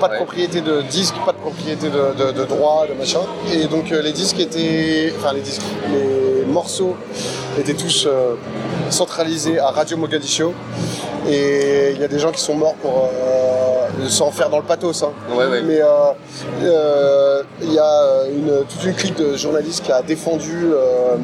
pas 0.01 0.07
de 0.09 0.13
Ouais. 0.13 0.19
propriété 0.19 0.61
de 0.61 0.83
disques, 0.83 1.15
pas 1.27 1.33
de 1.33 1.39
propriété 1.39 1.89
de, 1.89 2.15
de, 2.25 2.33
de 2.33 2.45
droits, 2.45 2.87
de 2.89 2.95
machin. 2.99 3.21
Et 3.53 3.67
donc 3.67 3.91
euh, 3.93 4.01
les 4.03 4.13
disques 4.13 4.39
étaient. 4.41 5.13
Enfin 5.19 5.33
les 5.35 5.41
disques. 5.41 5.63
Les, 5.91 6.34
les 6.47 6.53
morceaux 6.53 6.95
étaient 7.59 7.75
tous 7.75 8.07
euh, 8.07 8.35
centralisés 8.91 9.59
à 9.59 9.69
Radio 9.71 9.97
Mogadiscio. 9.97 10.53
Et 11.29 11.93
il 11.95 12.01
y 12.01 12.05
a 12.05 12.09
des 12.09 12.19
gens 12.19 12.31
qui 12.33 12.41
sont 12.41 12.55
morts 12.55 12.75
pour 12.75 13.09
euh, 13.11 14.09
sans 14.09 14.31
faire 14.31 14.51
dans 14.51 14.59
le 14.59 14.65
pathos. 14.65 15.03
hein. 15.03 15.13
Ouais, 15.35 15.47
ouais. 15.47 15.63
Mais 15.63 15.81
euh, 15.81 15.87
euh, 16.63 17.43
il 17.63 17.73
y 17.73 17.79
a 17.79 18.25
une, 18.31 18.65
toute 18.69 18.85
une 18.85 18.95
clique 18.95 19.17
de 19.17 19.37
journalistes 19.37 19.83
qui 19.85 19.93
a 19.93 20.03
défendu 20.03 20.67
euh, 20.73 21.17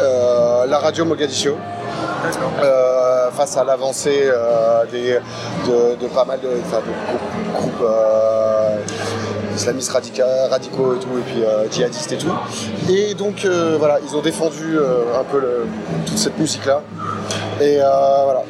euh, 0.00 0.66
la 0.66 0.78
radio 0.78 1.04
Mogadiscio. 1.04 1.56
Euh, 2.62 3.30
face 3.32 3.56
à 3.58 3.64
l'avancée 3.64 4.22
euh, 4.24 4.84
de, 5.66 5.96
de 6.00 6.06
pas 6.08 6.24
mal 6.24 6.40
de, 6.40 6.48
de 6.48 6.52
groupes, 6.54 7.52
groupes, 7.54 7.82
euh, 7.82 8.76
islamistes 9.54 9.90
radica- 9.92 10.48
radicaux 10.50 10.94
et 10.94 10.98
tout, 10.98 11.18
et 11.18 11.22
puis 11.22 11.42
euh, 11.44 11.70
djihadistes 11.70 12.12
et 12.12 12.16
tout. 12.18 12.32
Et 12.90 13.14
donc 13.14 13.44
euh, 13.44 13.76
voilà, 13.78 13.98
ils 14.06 14.16
ont 14.16 14.22
défendu 14.22 14.76
euh, 14.78 15.18
un 15.18 15.24
peu 15.24 15.40
toute 16.06 16.18
cette 16.18 16.38
musique-là. 16.38 16.82
Et 17.60 17.76
voilà, 17.76 18.42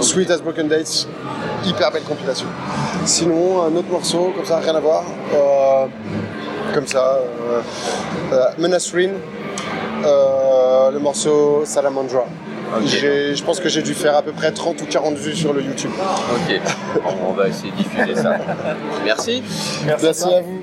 Sweet 0.00 0.30
as 0.30 0.38
Broken 0.38 0.66
Dates, 0.68 1.06
hyper 1.64 1.92
belle 1.92 2.02
compilation. 2.02 2.46
Sinon, 3.04 3.62
un 3.62 3.76
autre 3.76 3.88
morceau, 3.90 4.32
comme 4.36 4.44
ça, 4.44 4.56
rien 4.58 4.74
à 4.74 4.80
voir, 4.80 5.04
comme 6.74 6.86
ça, 6.86 7.18
Menasrin, 8.58 9.10
euh, 10.04 10.90
le 10.90 10.98
morceau 10.98 11.62
Salamandra. 11.64 12.24
Ok. 12.76 12.86
J'ai- 12.86 13.34
Je 13.36 13.44
pense 13.44 13.60
que 13.60 13.68
j'ai 13.68 13.82
dû 13.82 13.94
faire 13.94 14.16
à 14.16 14.22
peu 14.22 14.32
près 14.32 14.50
30 14.52 14.80
ou 14.82 14.86
40 14.86 15.16
vues 15.16 15.34
sur 15.34 15.52
le 15.52 15.62
YouTube. 15.62 15.90
Ok, 15.98 16.60
on 17.28 17.32
va 17.32 17.48
essayer 17.48 17.70
de 17.72 17.76
diffuser 17.76 18.14
ça. 18.14 18.38
Merci. 19.04 19.42
Merci 19.86 20.24
à 20.24 20.40
vous. 20.40 20.61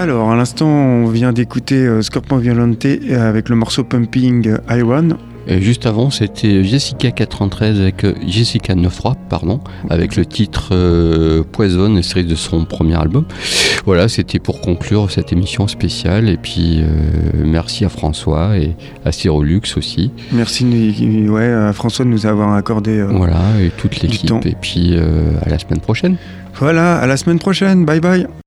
Alors, 0.00 0.30
à 0.30 0.34
l'instant, 0.34 0.66
on 0.66 1.08
vient 1.08 1.30
d'écouter 1.30 1.74
euh, 1.76 2.00
Scorpion 2.00 2.38
Violente 2.38 2.86
euh, 2.86 3.28
avec 3.28 3.50
le 3.50 3.54
morceau 3.56 3.84
Pumping 3.84 4.50
Iron. 4.70 5.10
Et 5.46 5.60
juste 5.60 5.84
avant, 5.84 6.08
c'était 6.08 6.64
Jessica 6.64 7.10
93 7.10 7.78
avec 7.80 8.04
euh, 8.04 8.14
Jessica 8.26 8.72
93, 8.74 9.16
pardon, 9.28 9.60
avec 9.90 10.16
le 10.16 10.24
titre 10.24 10.70
euh, 10.72 11.42
Poison, 11.52 11.98
extrait 11.98 12.22
de 12.22 12.34
son 12.34 12.64
premier 12.64 12.94
album. 12.98 13.26
Voilà, 13.84 14.08
c'était 14.08 14.38
pour 14.38 14.62
conclure 14.62 15.10
cette 15.10 15.34
émission 15.34 15.68
spéciale. 15.68 16.30
Et 16.30 16.38
puis, 16.38 16.80
euh, 16.80 17.44
merci 17.44 17.84
à 17.84 17.90
François 17.90 18.56
et 18.56 18.74
à 19.04 19.12
Cyrolux 19.12 19.60
aussi. 19.76 20.12
Merci 20.32 21.26
ouais, 21.28 21.44
à 21.52 21.74
François 21.74 22.06
de 22.06 22.10
nous 22.10 22.24
avoir 22.24 22.54
accordé. 22.54 22.92
euh, 23.00 23.08
Voilà, 23.10 23.42
et 23.60 23.68
toute 23.68 24.00
l'équipe. 24.00 24.32
Et 24.46 24.56
puis, 24.58 24.92
euh, 24.94 25.32
à 25.44 25.50
la 25.50 25.58
semaine 25.58 25.80
prochaine. 25.80 26.16
Voilà, 26.54 26.96
à 26.96 27.06
la 27.06 27.18
semaine 27.18 27.38
prochaine. 27.38 27.84
Bye 27.84 28.00
bye. 28.00 28.26